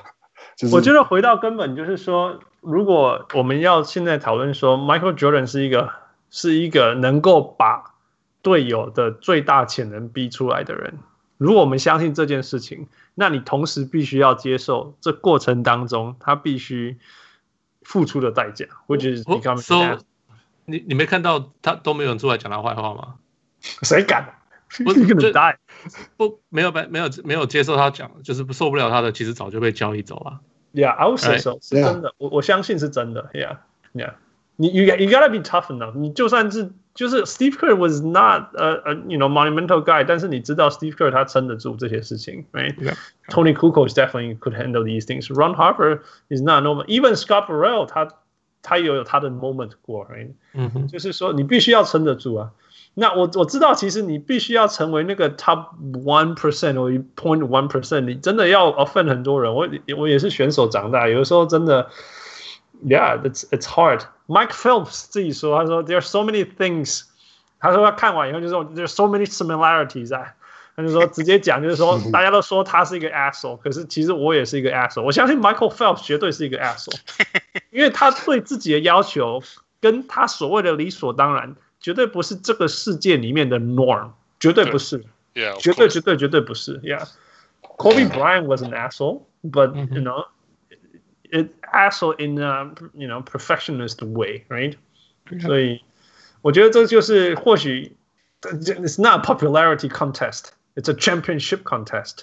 [0.71, 5.89] 我觉得回到根本就是说，如果我们要现在讨论说，Michael Jordan 是一个
[6.29, 7.93] 是一个能够把
[8.41, 10.99] 队友的最大潜能逼出来的人，
[11.37, 16.97] 如果我们相信这件事情，那你同时必须要接受这过程当中他必须
[17.81, 18.65] 付出的代价。
[18.87, 19.99] Which is becoming so
[20.65, 23.15] 你你没看到他都没有人出来讲他坏话吗？
[23.61, 24.35] 谁敢？
[24.83, 25.57] 不是 个大
[26.17, 30.41] 不没有没有没有接受他讲，就是受不了他的，其实早就被交易走了。
[30.73, 33.29] Yeah，I would say so，是真的，我我相信是真的。
[33.33, 33.57] Yeah，Yeah，
[33.93, 34.03] 你
[34.56, 35.92] you you gotta be tough enough。
[35.94, 44.38] 你就算是就是 Steve Kerr was not a a you know monumental guy，但是你知道 Steve Kerr 他撑得住这些事情，right？Tony Kukoc definitely
[44.38, 48.08] could handle these things。Ron Harper is not normal。Even Scott Burrell 他
[48.62, 50.32] 他也有他的 moment 过，right？
[50.54, 52.50] 嗯哼，就是说你必须要撑得住啊。
[52.94, 55.68] 那我我知道，其实你必须要成为那个 top
[56.04, 59.54] one percent 或 point one percent，你真的要 offend 很多人。
[59.54, 61.88] 我我也是选手长大，有的时候真的
[62.84, 67.02] ，yeah，it's it's hard。Mike Phelps 自己说，他说 there are so many things，
[67.58, 70.34] 他说他看完以后就说 there are so many similarities 啊
[70.76, 75.02] 他就说直接讲，就是说大家都说他是一个 asshole，可是其实我也是一个 asshole。
[75.02, 76.96] 我相信 Michael Phelps 绝对是一个 asshole，
[77.70, 79.42] 因为他对自己的要求
[79.80, 90.26] 跟他所谓的理所当然，绝对不是这个世界里面的 norm，绝对不是，Yeah，绝对绝对绝对不是，Yeah，Kobe Bryant was an asshole，but you know。
[91.34, 94.76] it asshole in a you know perfectionist way, right？
[95.40, 95.82] 所以
[96.42, 97.96] 我觉得这就是或许，
[98.42, 102.22] it's not a popularity contest, it's a championship contest。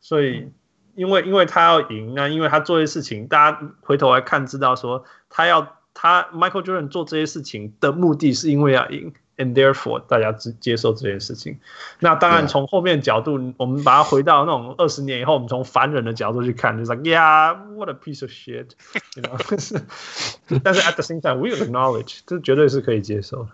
[0.00, 0.50] 所以
[0.94, 9.12] 因为因为他要赢，那因为他做这些事情，大家回头来看知道说他要他 Michael Jordan 做这些事情的目的是因为要赢。
[9.40, 11.60] And therefore，大家只接受这件事情。
[12.00, 13.54] 那当然，从后面角度，Yeah.
[13.58, 23.50] 我们把它回到那种二十年以后，我们从凡人的角度去看，就是 like yeah，what a piece of shit，you know 但是 at the same time，we acknowledge，这绝对是可以接受的。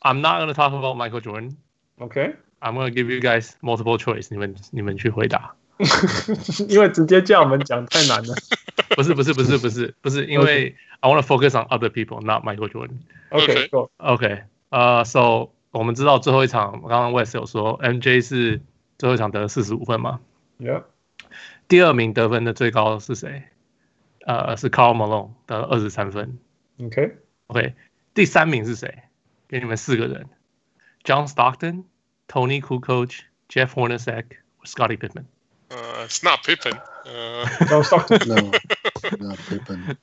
[0.00, 1.56] I'm not gonna talk about Michael Jordan.
[1.98, 2.36] OK。
[2.60, 5.54] I'm gonna give you guys multiple choice，你们你们去回答。
[6.68, 8.34] 因为直接叫我们讲太难了。
[8.96, 12.98] 不是不是不是不是不是，因为 I want to focus on other people, not Michael Jordan.
[13.30, 18.62] OK OK，呃，So 我们知道最后一场，刚刚 West 有说 MJ 是
[18.98, 20.20] 最后一场得了四十五分嘛？
[20.60, 20.84] Yeah。
[21.66, 23.42] 第二名得分的最高是谁？
[24.24, 26.38] 呃，是 Karl Malone 得了二十三分。
[26.80, 27.16] OK
[27.48, 27.74] OK，
[28.14, 29.02] 第三名是谁？
[29.48, 30.26] 给你们四个人：
[31.02, 31.84] John Stockton。
[32.28, 35.26] Tony Kukoc, Jeff Hornacek, or Scottie Pippen?
[35.70, 36.72] Uh, it's not Pippen.
[37.06, 37.48] Uh...
[37.68, 38.28] John Stockton.
[38.28, 38.50] no,
[39.18, 39.96] not Pippen.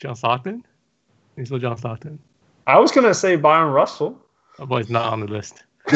[0.00, 0.64] John Stockton?
[1.36, 2.18] You saw John Stockton?
[2.66, 4.18] I was gonna say Byron Russell.
[4.58, 5.64] Oh boy, it's not on the list.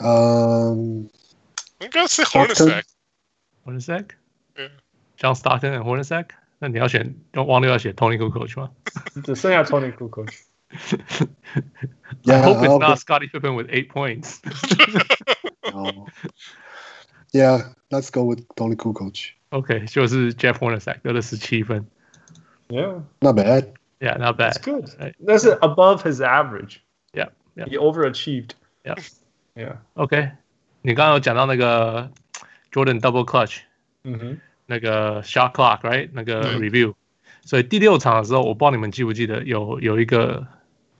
[0.00, 1.08] um,
[1.80, 2.82] I'm gonna say Hornacek.
[3.66, 4.10] Hornacek?
[4.58, 4.68] Yeah.
[5.16, 6.30] John Stockton and Hornacek?
[6.58, 8.70] 那你要选，忘了要写 Tony Kukoc 吗？
[9.24, 10.32] 只剩下 Tony Kukoc。
[12.24, 14.40] yeah, I hope it's not Scottie Pippen with eight points.
[15.72, 16.06] no.
[17.32, 19.32] Yeah, let's go with Tony Kukoc.
[19.52, 21.86] Okay, 就是 Jeff Hornacek 得了十七分。
[22.68, 23.74] Yeah, not bad.
[24.00, 24.54] Yeah, not bad.
[24.54, 25.14] That's good.
[25.24, 26.82] That's above his average.
[27.14, 27.66] Yeah, yeah.
[27.68, 28.50] He overachieved.
[28.84, 28.96] Yeah,
[29.54, 29.76] yeah.
[29.94, 30.32] Okay，
[30.82, 32.10] 你刚刚有讲到那个
[32.72, 33.60] Jordan double clutch，
[34.02, 36.10] 嗯哼，那个 shot clock，right？
[36.12, 36.94] 那个 review。
[37.44, 40.46] 所以第六场的时候，我不知道你们记不记得有有一个。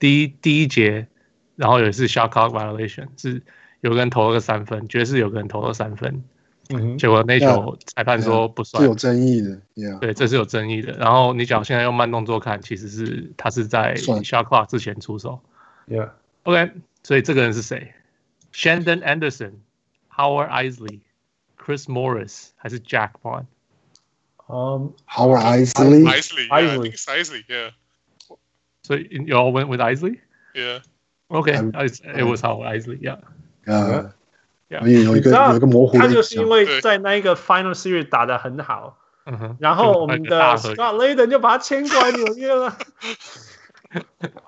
[0.02, 1.06] 第一第一节，
[1.54, 3.40] 然后也是 shot clock violation，是
[3.82, 6.24] 有个人投了个三分，爵士有个人投了三分，
[6.70, 9.96] 嗯哼，结果那球裁判说不算，是有争议的，yeah.
[10.00, 10.92] 对，这是有争议的。
[10.94, 15.40] 然后你讲现在用慢动作看，其实是他是在 shot clock 之前出手
[15.86, 16.10] ，yeah。
[16.42, 16.72] OK，
[17.04, 17.92] 所以这个人是谁
[18.52, 19.52] ？Shandon Anderson、
[20.12, 20.98] Howard Eisley、
[21.56, 23.44] Chris Morris 还是 Jack Vaughn？
[24.48, 27.70] 嗯，Howard Eisley、Eisley、Eisley，yeah。
[28.83, 30.21] So you all went with Isley?
[30.53, 30.79] Yeah.
[31.29, 31.55] Okay,
[32.15, 33.17] it was how Isley, yeah.
[33.67, 34.11] Yeah.
[34.69, 34.81] Yeah.
[34.87, 38.97] 有一个有一个模糊他就是因为在那一个 Final Series 打得很好，
[39.59, 42.77] 然后我们的 Scott Layden 就把他签过来纽约了。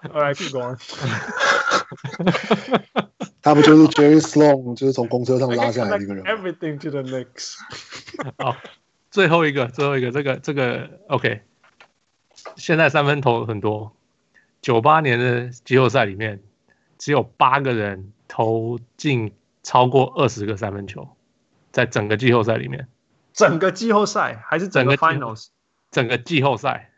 [0.03, 0.77] All right, keep going.
[3.41, 6.23] 他不就是 Jerry Sloan，就是从公车上拉下来那个人？
[6.25, 7.55] Everything to the Knicks.
[8.37, 8.57] 好，
[9.09, 11.41] 最后一个，最后一个，这个这个 OK。
[12.57, 13.95] 现在三分投很多。
[14.64, 16.42] 九八年的季后赛里面，
[16.96, 19.30] 只有八个人投进
[19.62, 21.06] 超过二十个三分球，
[21.70, 22.88] 在整个季后赛里面。
[23.34, 25.48] 整个季后赛还是整个 Finals？
[25.90, 26.90] 整个季后赛。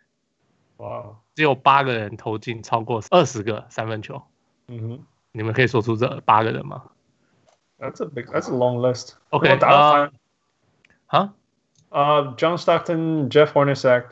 [0.77, 1.07] 哇！
[1.35, 4.23] 只有八个人投进超过二十个三分球。
[4.69, 6.85] 嗯哼，你们可以说出这八个人吗
[7.81, 9.15] ？That's a big, that's a long list.
[9.31, 10.13] OK，啊？
[11.09, 11.35] 啊？
[11.89, 14.11] 呃，John Stockton、Jeff Hornacek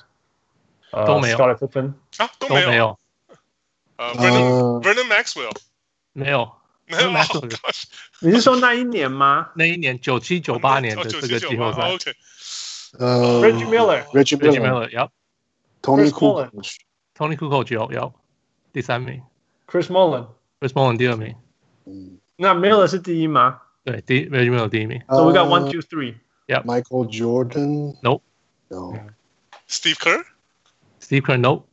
[0.90, 1.38] 都没有。
[1.38, 1.54] 啊，
[2.40, 2.98] 都没有。
[3.97, 4.13] 呃，
[4.81, 5.51] Vernon Maxwell
[6.13, 6.51] 没有，
[6.87, 7.09] 没有。
[8.21, 9.49] 你是说那一年吗？
[9.55, 11.89] 那一年九七九八年的这个季后赛。
[12.97, 18.13] 呃，Reggie Miller，Reggie Miller，Tony Kukoc，Tony Kukoc 有有
[18.73, 19.21] 第三名，
[19.67, 21.35] Chris Mullin，Chris Mullin 第二名。
[21.85, 23.61] 嗯，那 Miller 是第一吗？
[23.83, 24.99] 对，第 Reggie Miller 第一名。
[25.07, 26.15] So we got one, two, three.
[26.47, 26.63] Yeah.
[26.63, 27.95] Michael Jordan.
[28.01, 28.23] Nope.
[28.69, 28.95] No.
[29.67, 30.25] Steve Kerr.
[30.99, 31.37] Steve Kerr.
[31.37, 31.67] Nope.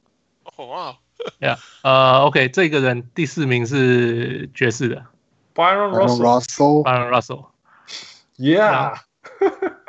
[0.57, 0.97] Oh wow.
[1.40, 5.06] Yeah，呃，OK，这个人第四名是爵士的
[5.54, 8.98] ，Byron Russell，Byron Russell，Yeah，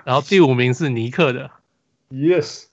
[0.04, 1.50] 然后第五名是尼克的
[2.10, 2.66] ，Yes，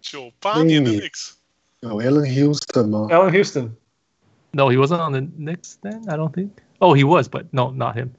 [0.00, 1.32] 九八年的 Knicks，
[1.80, 6.08] 有 Allen Houston 吗？Allen Houston，No，he wasn't on the Knicks then.
[6.08, 6.50] I don't think.
[6.78, 8.10] Oh, he was, but no, not him.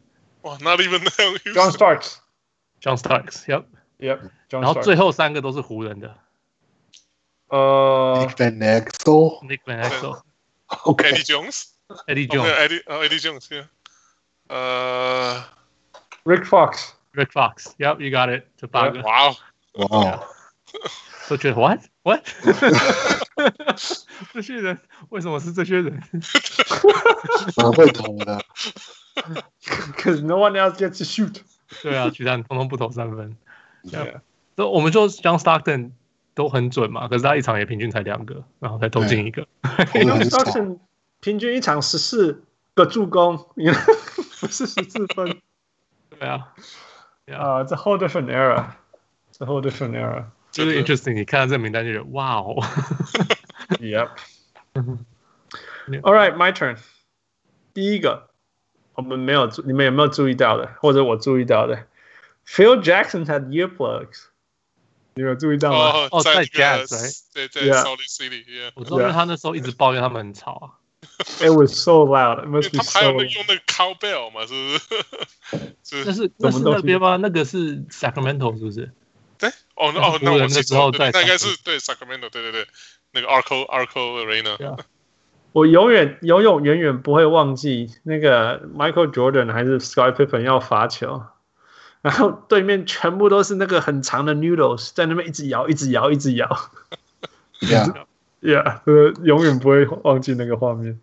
[0.41, 1.01] Well,，Not even
[1.53, 4.19] John Starks，John Starks，Yep，Yep，
[4.49, 6.17] 然后最后三个都是湖人的。
[7.49, 13.65] 呃，Nick Van Exel，Nick Van Exel，OK，Eddie Jones，Eddie Jones，Eddie，Eddie Jones，
[14.47, 15.43] 呃
[16.25, 19.01] ，Rick Fox，Rick Fox，Yep，you got it，这八个。
[19.01, 19.35] 哇
[19.73, 20.23] 哇，
[21.27, 22.23] 都觉得 What What？
[24.33, 24.79] 这些人
[25.09, 26.03] 为什么是这些人？
[27.57, 28.43] 蛮会投的。
[29.63, 31.41] Because no one else gets to shoot。
[31.81, 33.37] 对啊，其他人通通不投三分。
[33.83, 34.21] Yeah，
[34.55, 35.91] 所以我们说 John Stockton。
[36.35, 39.47] 都很准嘛，可是他一场也平均才两个，然后才投进一个。
[39.65, 40.79] Stockton
[41.19, 43.37] 平均一场十四个助攻，
[44.39, 45.37] 不是十四分。
[46.17, 46.53] 对啊，
[47.33, 48.65] 啊，这 whole different era，
[49.31, 51.13] 这 whole different era，就是 interesting。
[51.13, 52.55] 你看到这名单就觉得哇哦。
[53.79, 54.09] Yep。
[56.03, 56.77] All right, my turn。
[57.73, 58.29] 第一个，
[58.93, 61.85] 我们没有，你们有没有注意到的，或者我注意到的
[62.47, 64.28] ？Phil Jackson had earplugs。
[65.15, 66.07] 你有注意到吗？
[66.11, 68.43] 哦，在 Jazz，对对，Salt Lake City，
[68.75, 70.79] 我知道，因为他那时候一直抱怨他们很吵啊。
[71.41, 72.43] It was so loud.
[72.43, 72.99] It must be so.
[72.99, 74.45] 他们还有用那个 cowbell 嘛？
[74.45, 74.77] 是不
[75.83, 76.03] 是？
[76.05, 77.17] 那是那是那边吗？
[77.17, 78.91] 那个是 Sacramento 是不是？
[79.37, 82.67] 对，哦哦，那我那时候在，那应该是对 Sacramento，对对对，
[83.11, 84.77] 那个 Arco Arco Arena。
[85.51, 91.23] 我永远永永远远不会忘记那个 Michael Jordan 还是 Scottie Pippen 要罚球。
[92.01, 96.47] 然后对面全部都是那个很长的 noodles 在那边一直摇，一直摇，一直摇。
[97.61, 100.97] Yeah，yeah，呃，永远不会忘记那个画面。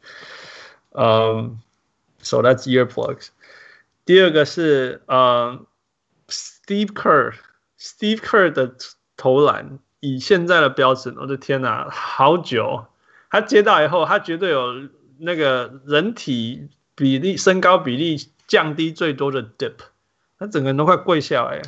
[0.93, 1.61] 嗯
[2.23, 3.29] ，So that's earplugs。
[4.07, 5.67] 第二个是嗯
[6.29, 8.75] ，Steve Kerr，Steve Kerr 的
[9.19, 12.87] 投篮，以现在的标准，我的天哪，好久！
[13.29, 14.89] 他接到以后，他绝对有
[15.19, 19.75] 那个人体比例、身高比例降低最多的 dip。
[20.39, 21.63] 他整个人都快跪下来，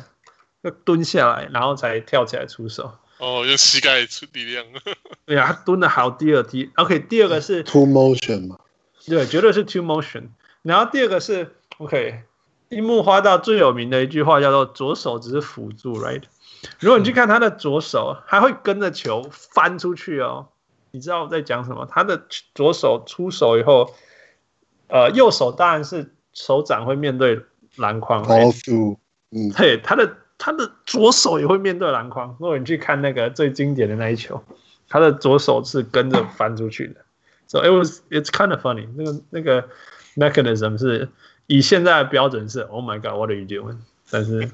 [0.61, 2.91] 要蹲下来，然后才跳起来出手。
[3.17, 4.65] 哦，用膝盖出力量。
[5.25, 6.71] 对呀，他蹲的好低二低。
[6.75, 8.59] OK，第二个是 two motion 嘛？
[9.05, 10.29] 对，绝对是 two motion。
[10.61, 12.23] 然后第二个是 OK，
[12.69, 16.23] 樱木花道最有名的一句话叫做“左手只是辅助 ”，right？
[16.79, 20.49] 如果你去看他的左手，还会跟着球翻出去哦。
[20.91, 21.85] 你知道我在讲什么？
[21.89, 23.93] 他的左手出手以后，
[24.87, 27.41] 呃，右手当然是手掌会面对。
[27.79, 28.99] 篮筐，高速
[29.31, 32.35] 嗯，对，他的他的左手也会面对篮筐。
[32.39, 34.43] 如果你去看那个最经典的那一球，
[34.87, 36.95] 他的左手是跟着翻出去的。
[37.47, 38.87] So it was, it's kind of funny。
[38.95, 39.69] 那个那个
[40.15, 41.09] mechanism 是
[41.45, 43.77] 以现在的标准是，Oh my God，what are you doing？
[44.09, 44.49] 但是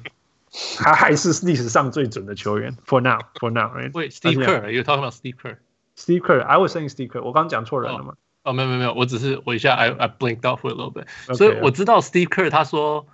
[0.76, 2.76] 他还是历史上最准的球员。
[2.86, 3.92] For now, for now, right?
[3.92, 7.22] Wait, Steve Kerr, you talking about Steve Kerr？Steve Kerr，I was saying Steve Kerr。
[7.22, 8.14] 我刚刚讲错人了吗？
[8.42, 11.06] 哦，没有没有没有，我只是我一下 I I blinked off for a little bit。
[11.34, 13.06] 所以我知道 Steve Kerr 他说。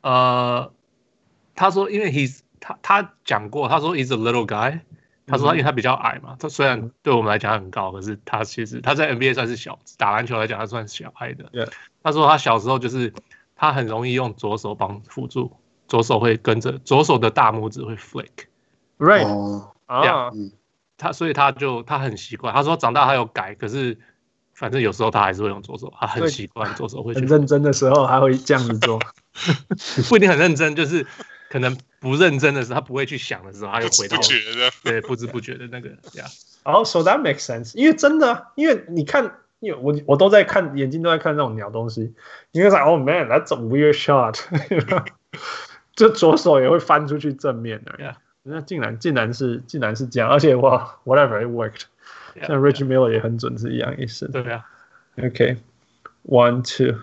[0.00, 0.72] 呃，
[1.54, 4.80] 他说，因为 he's 他他讲过，他说 he's a little guy，
[5.26, 11.44] 他说他因为他比较矮嘛，他虽然对我们来讲很高，可是他其实他在 NBA 算是小，打篮球来讲他算小矮的。
[11.52, 11.70] Yeah.
[12.02, 13.12] 他说他小时候就是
[13.56, 15.52] 他很容易用左手帮辅助，
[15.88, 18.46] 左手会跟着左手的大拇指会 flick。
[18.98, 19.26] Right，
[19.86, 20.52] 啊、yeah, 嗯，
[20.96, 23.98] 他所以他就他很习惯，他说长大他有改，可是。
[24.54, 28.98] 反正有时候他还是会用左手，他很习惯左手会很认真的时候还会这样子做，
[30.08, 31.06] 不一定很认真，就是
[31.50, 36.24] 可能不认真的时候，他不会去想的时候，他又回到不知不觉的，对，不知不觉的那个呀。
[36.64, 42.14] 哦、yeah.，So that makes sense，因为真的，因为你看，因为我我都在看，眼睛都在看那种鸟东西，
[42.52, 44.38] 因为啥？Oh man，that's a weird shot，
[45.96, 51.82] 就左手也会翻出去正面的呀，那竟然竟然是竟然是这样，而且哇，whatever it worked。
[52.46, 54.28] 像 Rich Miller 也很准，是一样意思。
[54.28, 54.64] 对啊。
[55.16, 57.00] OK，one two。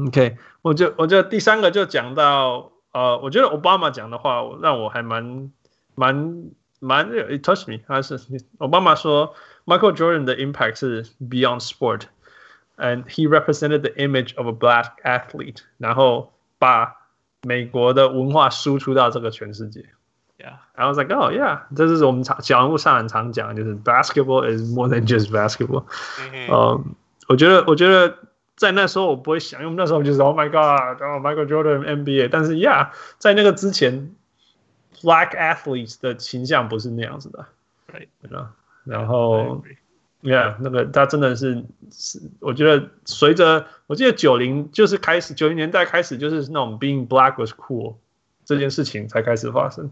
[0.00, 5.50] OK，我就我觉得第三个就讲到呃，我觉得 Obama 讲的话让我还蛮
[5.94, 6.50] 蛮
[6.80, 7.82] 蛮 it touched me。
[7.86, 8.18] 他是
[8.58, 9.34] Obama 说
[9.64, 15.62] Michael Jordan 的 impact 是 beyond sport，and he represented the image of a black athlete。
[15.78, 16.94] 然后把
[17.42, 19.86] 美国的文化输出到这个全世界。
[20.38, 25.84] Yeah, I was like, oh yeah，这是我们常小人物上很常讲，就是 basketball is more than just basketball。
[26.20, 26.94] 嗯，嗯，
[27.28, 28.18] 我觉得，我觉得
[28.61, 32.29] 在那时候我不会想，因为那时候就是 Oh my God，Michael Jordan NBA。
[32.31, 34.15] 但是，Yeah，在那个之前
[35.01, 37.47] ，Black athletes 的形象不是那样子的
[37.91, 38.07] ，Right？
[38.83, 39.63] 然后
[40.21, 47.95] ，Yeah，那个他真的是是，我觉得随着我记得九零就是开始九零年代开始就是那种 Being Black was cool。
[48.43, 49.89] 这件事情才开始发生，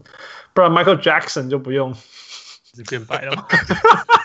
[0.52, 3.46] 不然 Michael Jackson 就不用是变白了吗？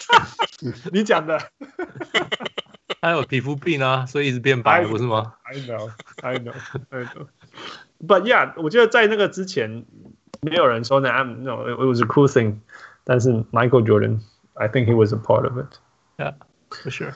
[0.92, 1.40] 你讲的，
[3.05, 5.35] 他有皮肤病啊，所以一直变白，不是吗？
[5.45, 5.91] I know,
[6.23, 6.55] I know,
[6.91, 7.29] I know.
[8.05, 9.85] But yeah，我觉得在那个之前，
[10.41, 12.61] 没有人说那 I'm no, it was a cool thing。
[13.05, 15.79] 但是 Michael Jordan，I think he was a part of it.
[16.19, 16.35] Yeah,
[16.71, 17.15] for sure.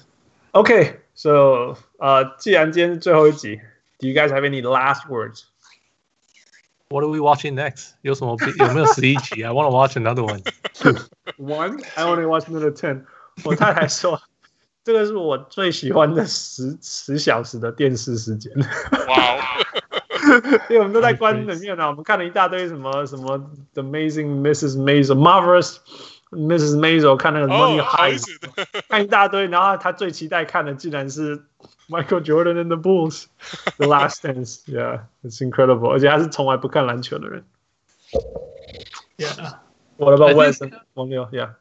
[0.52, 3.60] Okay, so 呃、uh,，既然今天是最后一集，
[3.98, 5.44] Do you guys have any last words?
[6.88, 7.92] What are we watching next?
[8.02, 9.42] 有什么有没有十一集？
[9.42, 10.42] I want to watch another one.
[11.38, 11.82] One?
[11.96, 13.04] I want to watch another ten.
[13.44, 14.20] 我太太说。
[14.83, 18.51] 这个是我最喜欢的十十小时的电视时间。
[19.07, 19.37] 哇！
[20.69, 23.37] 因为我们都在关里面呢，我们看了一大堆什么什么
[23.73, 24.77] The Amazing Mrs.
[24.77, 25.77] Maisel、Marvelous
[26.29, 26.77] Mrs.
[26.77, 28.25] Maisel，看那个 Money Heist，
[28.87, 31.43] 看一大堆，然后他最期待看的竟然是
[31.87, 33.25] Michael Jordan and the Bulls
[33.77, 34.61] The Last Dance。
[34.65, 37.45] Yeah，it's incredible，而且他是从来不看篮球的人。
[39.17, 39.55] Yeah。
[39.97, 40.71] What about Wes？
[40.93, 41.55] 王六？Yeah。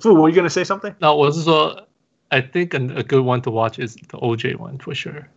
[0.00, 0.94] Fu, were you gonna say something?
[0.98, 1.88] No, 我是说，
[2.28, 5.28] I think a, a good one to watch is the OJ one for sure.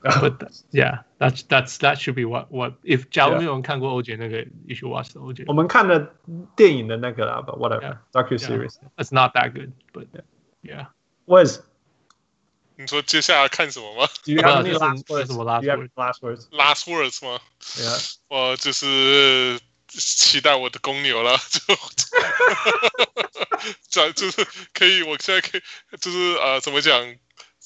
[0.00, 5.12] But yeah, that's that's that should be what what if 假如没有人看过 OJ 那个，you should watch
[5.12, 5.44] the OJ.
[5.48, 6.14] 我们看的
[6.54, 8.76] 电影的那个啦，but whatever docu series.
[8.96, 10.06] It's not that good, but
[10.62, 10.86] yeah.
[11.26, 11.60] Was
[12.76, 14.06] 你说接下来看什么吗？
[14.24, 15.26] Do you have any last words?
[15.26, 16.46] Do you have last words?
[16.52, 17.40] Last words 吗？
[17.76, 18.14] Yeah.
[18.28, 19.58] 我就是
[19.99, 21.59] 期待我的公牛了， 就。
[23.89, 25.61] 这就是可以，我现在可以，
[26.01, 27.15] 就是呃，怎么讲？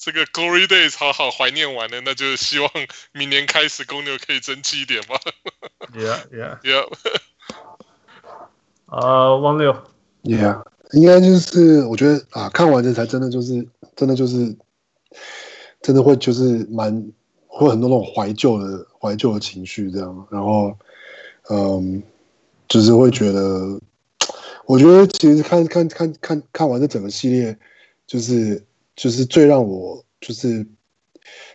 [0.00, 2.70] 这个 Glory Days 好好怀念完了，那就希望
[3.10, 5.18] 明年开始公牛可以争气一点吧。
[5.92, 6.86] Yeah, yeah, yeah.
[8.86, 9.72] 呃，王六
[10.22, 14.56] ，Yeah，应该就是我觉得啊，看完这才真的就是真的就是
[15.82, 17.10] 真的会就是蛮
[17.48, 20.78] 会很多那种怀旧的怀旧的情绪这样，然后
[21.50, 22.00] 嗯，
[22.68, 23.80] 就是会觉得。
[24.66, 27.56] 我觉得其实看看看看看完这整个系列，
[28.06, 28.62] 就是
[28.94, 30.66] 就是最让我就是，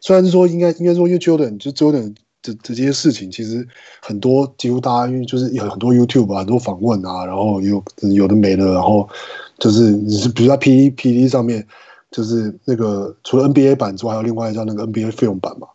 [0.01, 3.67] 虽然是说应该应该说因为 Jordan 就 Jordan 这这些事情，其实
[4.01, 7.83] 很多几乎大家因为就是有很多 YouTube 啊，很多访问啊，然后有
[8.15, 9.07] 有的没的，然后
[9.59, 11.63] 就是你是比如在 P P D 上面，
[12.09, 15.67] 就是那个除了 NBA 版之外，还有另外一张那个 NBA Film 版嘛，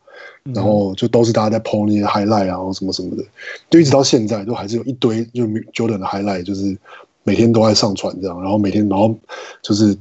[0.54, 3.24] 然后就都是大家在 PO 那些 highlight 啊，然后什么什么的，
[3.70, 6.76] 就一直到现在都还是有一堆就 Jordan 的 highlight 就是。
[7.24, 9.14] 每天都在上传这样，然后每天，然后
[9.60, 9.94] 就是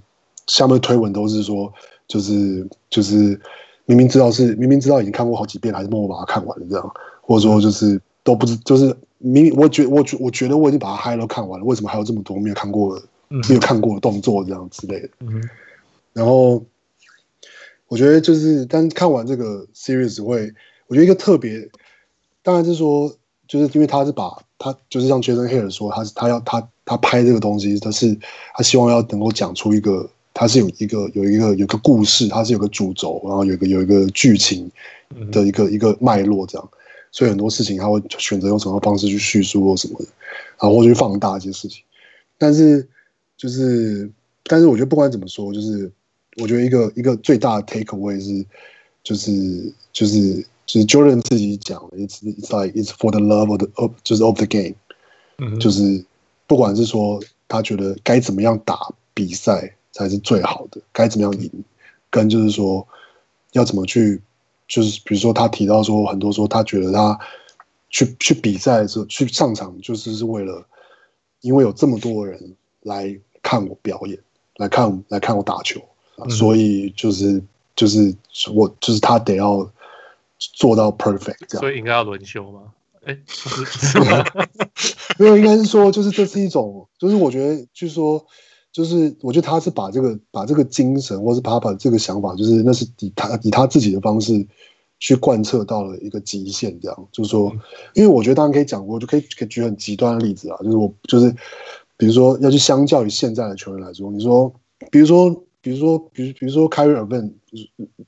[0.45, 1.69] 下面推文都是说，
[2.07, 3.37] 就是就是
[3.83, 13.01] 明明知道是明明知道已经看过好几遍，还是默默把它看完了这样，或者说就是都不知，就是明明我觉我觉我觉得我已经把它 high 都看完了，为什么还有这么多没有看过的、
[13.49, 15.09] 没有看过的动作这样之类的？
[15.19, 15.41] 嗯，
[16.13, 16.63] 然后
[17.87, 20.53] 我觉得就是，但看完这个 series 会，
[20.87, 21.69] 我觉得一个特别，
[22.43, 23.13] 当然是说，
[23.47, 26.67] 就是因为他是把他就是像 Jason Hehir 说，他是他要他。
[26.89, 28.17] 他拍这个东西，他是
[28.53, 34.71] 他希望要能够讲出一个，他是有一个有一个有一个故事，他是有个主轴，然后有一个有一个剧情
[35.29, 36.69] 的一个、嗯、一个脉络这样，
[37.11, 40.05] 所以很多事情他会选择用什么方式去叙述或什么的，
[40.57, 41.83] 然后或去放大一些事情。
[42.37, 42.87] 但是
[43.35, 44.09] 就是，
[44.45, 45.91] 但是我觉得不管怎么说，就是
[46.37, 48.45] 我觉得一个一个最大的 take away 是，
[49.03, 54.75] 就是就是就是 Jordan 自己讲的，it's it's like it's for the love of the of 就是 of the game，、
[55.37, 56.05] 嗯、就是。
[56.49, 58.79] 不管是说他觉得该怎么样打
[59.13, 61.51] 比赛才是最好的，该怎么样赢，
[62.09, 62.87] 跟就是说
[63.51, 64.21] 要怎么去，
[64.65, 67.19] 就是比如说他提到说很多说他觉得他
[67.89, 70.65] 去去比赛的时候去上场就是是为了，
[71.41, 74.17] 因为有这么多人来看我表演，
[74.55, 75.81] 来看来看我打球，
[76.17, 77.41] 嗯、所以就是
[77.75, 78.13] 就是
[78.53, 79.69] 我就是他得要
[80.37, 82.61] 做到 perfect 这样，所以应该要轮休吗？
[83.05, 83.17] 哎，
[85.17, 88.25] 没有，应该是说，就是这是一种，就是我觉得，就是说，
[88.71, 94.45] 就是我觉得他是把这个把这个精神，或是把他把这个想法，就是那是以他以他自己的方式
[94.99, 97.49] 去贯彻到了一个极限，这样，就是说，
[97.93, 101.33] 因为我觉得当然可以讲过，就可以可以举很极端的例子啊，就是我就是
[101.95, 104.53] 比如说要去相较于现在的球员来说，你说，
[104.91, 107.33] 比如说，比如说，比如比如说 Kyrie Irving，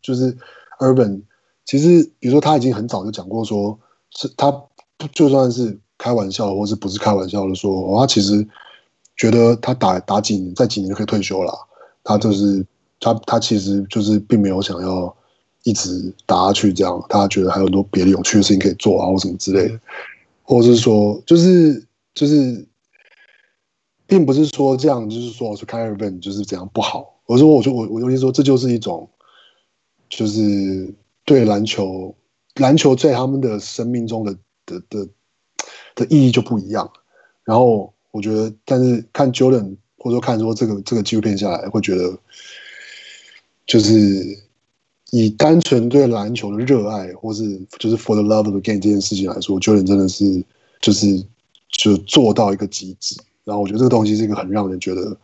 [0.01, 0.33] 就是
[0.79, 1.21] Urban，
[1.65, 3.77] 其实比如说他已经很早就讲过说，
[4.11, 4.63] 是他。
[5.13, 8.45] 就算是开玩笑，或是不是开玩笑的说，哦，他其实
[9.15, 11.53] 觉得他打打几年，再几年就可以退休了。
[12.03, 12.65] 他就是
[12.99, 15.15] 他，他其实就是并没有想要
[15.63, 17.01] 一直打下去这样。
[17.07, 19.79] 他觉得还有很多别的有趣的事情可以做啊，或什么之类的，
[20.43, 21.81] 或者是说，就是
[22.13, 22.67] 就是，
[24.05, 27.18] 并不是说这样，就是说是 Kyrie Irving 就是这样不好。
[27.29, 29.07] 我说，我说，我我尤其说，这就是一种，
[30.09, 30.91] 就是
[31.23, 32.15] 对篮球，
[32.55, 34.35] 篮球在他们的生命中的。
[34.69, 35.09] 的的
[35.95, 36.87] 的意义就不一样，
[37.43, 42.15] 然后我觉得，但是看 Jordan 或者说看说这个这个纪录片下来，会觉得
[43.65, 44.37] 就是
[45.09, 50.45] 以单纯对篮球的热爱，或是就是 for the love of the game 这件事情来说，Jordan 真的是
[50.79, 51.25] 就是
[51.69, 53.19] 就做到一个极致。
[53.43, 55.17] 然后我觉得这个东西是一个很让人觉得，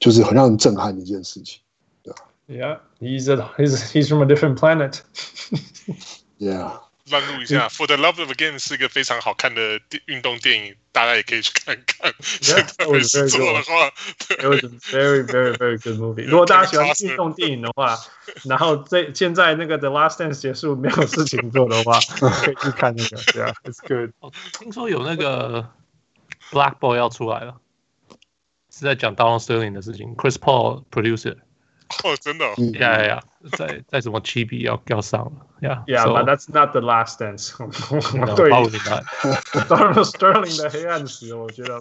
[0.00, 1.60] 就是很让人震撼的一件事情，
[2.02, 5.00] 对吧？Yeah, he's a, he's he's from a different planet.
[6.38, 6.80] Yeah.
[7.10, 12.12] 乱入一下，For the Love of the Game 是一个非常好看的电运动电影，大家也可以去看看。
[12.12, 13.90] Yeah, 现在没事做的话
[14.38, 16.26] ，It was a very very very good movie。
[16.26, 17.98] 如果大家喜欢运动电影的话，
[18.44, 23.16] 然后这现在那个 The Last Dance 结束没有事情做的话，可以去看那个。
[23.32, 24.12] Yeah, it's good。
[24.60, 25.68] 听说有那个
[26.52, 27.56] Black Boy 要出来了，
[28.80, 31.36] 是在讲 Donald Sterling 的事情，Chris Paul producer。
[32.02, 33.22] 哦，真的、哦，呀呀呀，
[33.58, 37.54] 在在什么七比要要上了，？Yeah, yeah, but that's not the last dance。
[38.36, 38.50] 对
[39.68, 41.80] ，Donald Sterling 的黑暗史，我觉得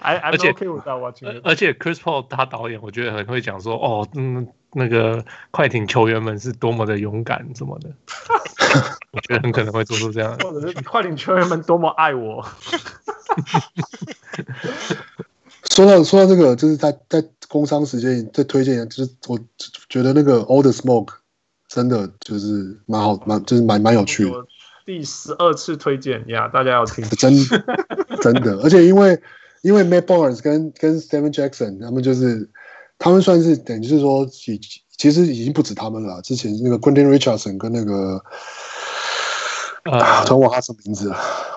[0.00, 7.90] ，，I I'm okay without watching 而且 Chris Paul 他导演，我觉得很会讲说，哦，嗯，那个快艇球员们是多么的勇敢什么的，
[9.12, 12.46] 我觉得很可能会做出这样，或者是快艇球员们多么爱我。
[15.70, 19.38] 说到说到这个，就是在在工商时间再推荐一下，就是我
[19.88, 21.14] 觉得那个 All the Smoke
[21.68, 24.30] 真的就是蛮好，蛮就是蛮蛮有趣的。
[24.84, 27.32] 第十二次推荐呀，大家要听， 真
[28.22, 29.20] 真的，而且因为
[29.62, 32.48] 因为 Matt Barnes 跟跟 Stephen Jackson 他们就是
[32.98, 34.58] 他们算是等于是说，其
[34.96, 36.20] 其实已经不止他们了。
[36.22, 38.22] 之前那个 Quentin Richardson 跟那个
[39.84, 41.16] 啊，突然忘他什么名字了，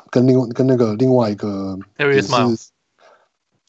[0.10, 2.32] 跟另跟那个另外一个也是。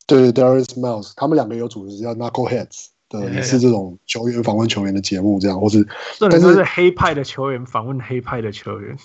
[0.07, 5.87] 对，Darius Miles，他们两个有主持叫 Knuckleheads 的，也是这种球员访问球员的节目，这样，或是，
[6.19, 8.97] 但是是黑派的球员访问黑派的球员。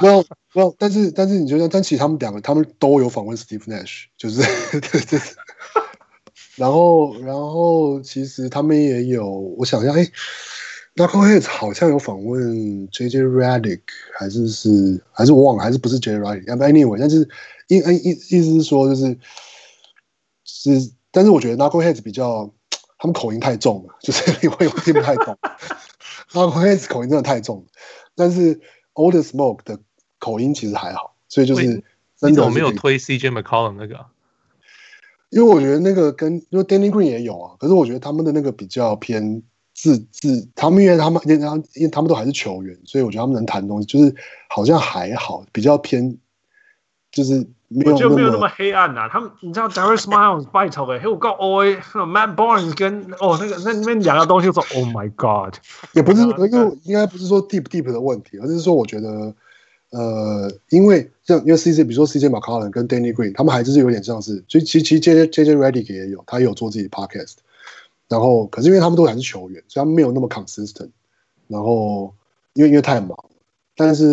[0.00, 4.42] Well, well，但是但是你觉得，但其实他们两个，他们都有访问 Steve Nash，就是，
[6.56, 10.04] 然后然后其实他们也有，我想一下，哎
[10.96, 13.80] ，Knuckleheads 好像有访问 JJ Redick，
[14.18, 17.28] 还是是还是我忘了，还是不是 JJ Redick？Anyway，但是。
[17.68, 19.18] 意意意思是说，就是
[20.44, 22.52] 是，但是我觉得 Knuckleheads 比较，
[22.98, 25.34] 他们口音太重了，就是 因为我听不太懂。
[26.30, 27.64] Knuckleheads 口音真的太重了，
[28.14, 28.56] 但是
[28.92, 29.80] the Smoke 的
[30.18, 31.82] 口音其实还好，所以就是
[32.18, 32.44] 真的。
[32.44, 34.04] 我没有推 CJ McCollum 那个，
[35.30, 39.42] 因为我觉得那个跟因为 Danny Green 也有啊，可是我觉得他们的那个比较偏
[39.74, 44.14] 自自，他们因为他们因为他们因为他们都还是球员，所以我觉得他们能谈的东西就是
[44.48, 46.16] 好像还好，比较偏。
[47.12, 49.08] 就是没有我觉得没有那么黑暗呐、啊。
[49.08, 55.54] 他们，你知道，Darius Miles 拜托哎，我告 O A Matt Barnes 跟哦那个那那两个东西说，Oh my God，
[55.92, 56.22] 也不是，
[56.82, 59.32] 应该不是说 deep deep 的问题，而是说我觉得，
[59.90, 67.34] 呃，因为像因为 C J，比如说 C J McCollum 跟 Danny Green，他们还是有点像是，所以其实其实 J J J J Redick 也有，他也有做自己的 podcast，
[68.14, 70.90] 然后可是因为他们都还是球员，所以他们没有那么 consistent，
[71.48, 72.14] 然后
[72.52, 73.18] 因为因为太忙，
[73.76, 74.06] 但是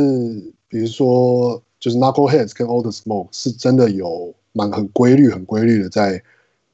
[0.67, 1.61] 比如说。
[1.81, 6.21] 就是 Knuckleheads 跟 Old Smoke 是真的有蛮很规律、很规律的在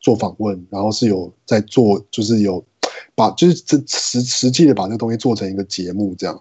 [0.02, 2.62] 做访问，然后是有在做，就是有
[3.16, 6.38] 把就是这实实际的把这个东西做成一个节目这样。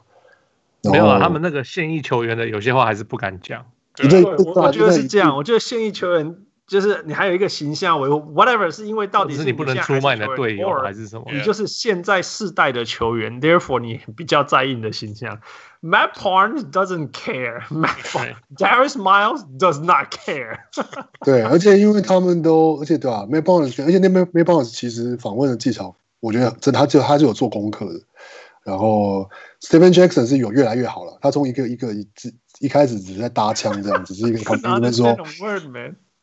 [0.83, 3.65] 没有啊，他们那个现役球员的有些话还是不敢讲。
[3.95, 6.37] 对，对，我我觉得是这样，我觉得现役球员。
[6.67, 11.27] 就是你还有一个形象维护，whatever，是因为到底是，是你不能出卖你的队友还是什么？
[11.33, 15.41] 你就是现在世代的球员，therefore 你比较在意你的形象。
[15.81, 17.63] Matt Barnes doesn't care.
[17.71, 17.97] Matt
[18.57, 20.59] Darius Miles does not care.
[21.25, 28.01] 对，而且因为他们都，而且对吧？Matt Barnes，而且那 Matt Barnes 其实访问的技巧，我觉得真他就他就有做功课的。
[28.65, 29.31] 然后
[29.61, 32.09] Stephen Jackson 是有越来越好了，他从一个一个一
[32.59, 35.17] 一开始只是在搭腔这样，只是一个旁边那说。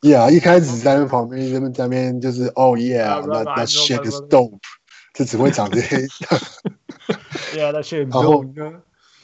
[0.03, 4.59] Yeah，一开始在那旁边，他们在那边就是哦、oh, yeah，that that shit is dope，
[5.13, 5.95] 就只会讲这些。
[7.55, 8.43] Yeah，that shit is dope。
[8.59, 8.81] 然后，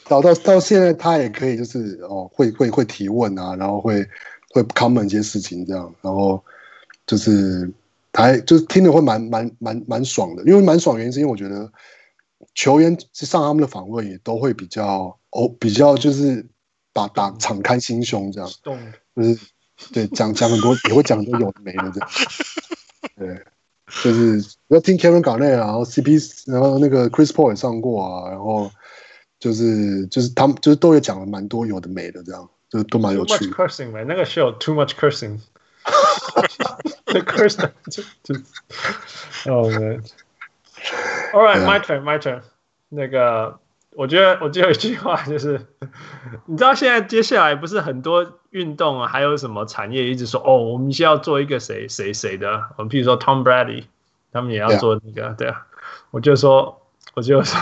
[0.07, 4.07] 到到到现在，他也可以就是哦，会会会提问啊，然后会
[4.53, 6.41] 会 comment 一些事情这样，然后
[7.05, 7.69] 就是
[8.13, 11.69] 他就是听着会蛮蛮蛮蛮爽的，因为蛮爽原因是因为我觉得
[12.55, 16.47] 球员上他们的访问也都会比较哦，比较就是
[16.93, 18.49] 把打敞开心胸这样，
[19.13, 19.37] 就是。
[19.93, 22.09] 对，讲讲很多，也会讲很多有的没的这样。
[23.17, 23.43] 对，
[24.03, 28.71] 就是要听 Kevin Garnett 啊，然后 CP，然后那个 Chris Paul 也上过啊，然后
[29.39, 33.45] 就是就是他们就是都有讲了蛮多有的没的这样，就都蛮有趣。
[33.47, 34.03] Too much cursing 没？
[34.03, 35.39] 那个 show too much cursing。
[37.05, 37.21] The
[37.89, 38.35] 就
[39.51, 40.03] ，Oh man。
[41.33, 42.41] All right, my turn, my turn。
[42.89, 43.59] 那个。
[43.99, 45.59] 我觉得，我就有一句话，就是
[46.45, 53.83] 你知道，现在接下来不是很多运动啊，还有什么产业一直说哦，我们需要做一个谁谁谁的，我们譬如说 Tom Brady，
[54.31, 55.67] 他们也要做那个.对啊，
[56.11, 56.81] 我就说，
[57.13, 57.59] 我就说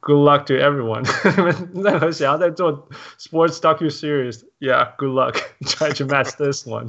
[0.00, 1.04] ，Good luck to everyone，
[1.80, 2.88] 任何想要在做
[3.20, 6.88] sports docu series，yeah，good luck，try to match this one。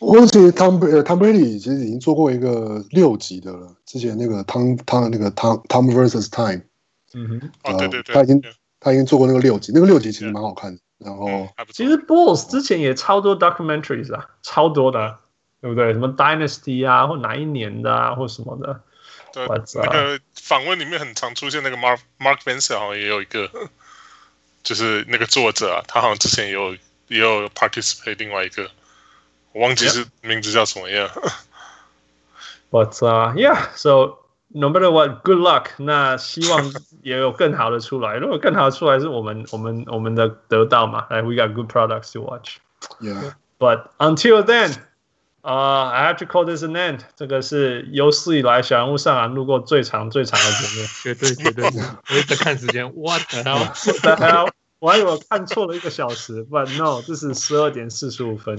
[0.00, 6.60] 我记得 Tom Tom Brady 其实已经做过一个六集的了，之前那个 Tom Tom 那个 Tom Tom versus Time，
[7.14, 8.42] 嗯哼，哦、呃、对对对，他已经
[8.80, 10.80] 他已经做过那个六集，那个六集其实蛮好看的。
[10.98, 15.18] 然后、嗯、其实 Bulls 之前也超多 documentaries 啊，超多的，
[15.60, 15.92] 对不对？
[15.92, 18.80] 什么 Dynasty 啊，或哪一年的啊，或什么的。
[19.32, 23.50] 对，那个访问里面很常出现那个 Mark Mark Vincent 好像也有一个，
[24.62, 26.74] 就是那个作者啊，他好像之前也有
[27.08, 28.70] 也有 participate 另外一个。
[29.52, 31.08] 我忘记是名字叫什么样。
[32.70, 34.23] But uh, yeah, so
[34.53, 35.67] no matter what, good luck.
[35.77, 36.71] 那希望
[37.01, 38.15] 也有更好的出来。
[38.15, 41.05] 如果更好的出来，是我们我们我们的得到嘛？
[41.09, 42.57] Like we got good products to watch.
[42.99, 43.33] Yeah.
[43.59, 44.71] But until then,
[45.43, 47.01] uh, I have to call this an end.
[47.15, 51.65] 这个是有史以来小人物上篮录过最长最长的节目，绝对绝对。
[51.65, 53.59] 我一直在看时间，What the hell?
[53.59, 54.49] What the hell?
[54.83, 58.57] 我还以为我看错了一个小时，But no，这是十二点四十五分。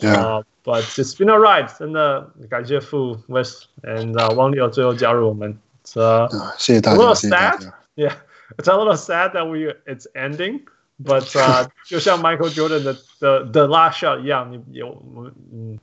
[0.00, 0.42] Yeah.
[0.62, 5.58] But it's been alright，真的感谢傅 West，and、uh, 汪六最后加入我们。
[5.94, 6.28] Uh,
[6.58, 6.96] 谢谢大家。
[6.96, 13.98] A little sad，yeah，it's a little sad that we it's ending，but、uh, 就像 Michael Jordan 的的 the last
[13.98, 15.02] shot 一样，你有
[15.52, 15.78] 嗯。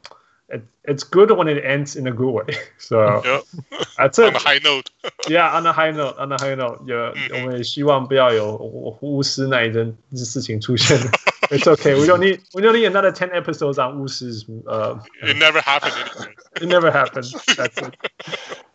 [0.50, 2.56] it, it's good when it ends in a good way.
[2.78, 3.44] So yep.
[3.98, 4.28] that's it.
[4.28, 4.90] on a high note.
[5.28, 6.86] yeah, on a high note, on a high note.
[6.86, 8.56] Yeah, 我们也希望不要有
[9.02, 10.98] 巫师那一阵事情出现。
[11.50, 11.96] It's okay.
[11.96, 14.32] We don't need we don't need another ten episodes on 巫师。
[14.66, 15.94] 呃、uh,，It never happened.
[16.56, 17.32] It never happened.
[17.56, 17.96] That's it.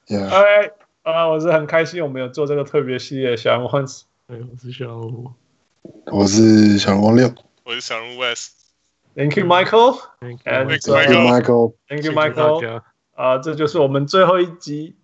[0.06, 0.28] Yeah.
[0.28, 0.72] All right.
[1.02, 3.36] 啊、uh,，我是很开心我们有做这个特别系列。
[3.36, 3.68] 小人物，
[4.26, 5.32] 对，我是小人物，
[6.06, 7.34] 我是小人物六，
[7.64, 8.52] 我是小人物 West。
[9.16, 9.98] Thank you, Michael.
[10.20, 11.74] Thank you, and, Thank you, Michael.
[11.88, 12.82] Thank you, Michael.
[13.16, 14.94] 啊，这就是我们最后一集《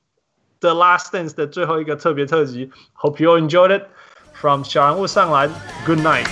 [0.61, 2.70] The Last Dance》的最后一个特别特辑。
[2.94, 3.86] Hope you all enjoyed it.
[4.35, 5.51] From 小人物上篮，
[5.85, 6.28] Good night.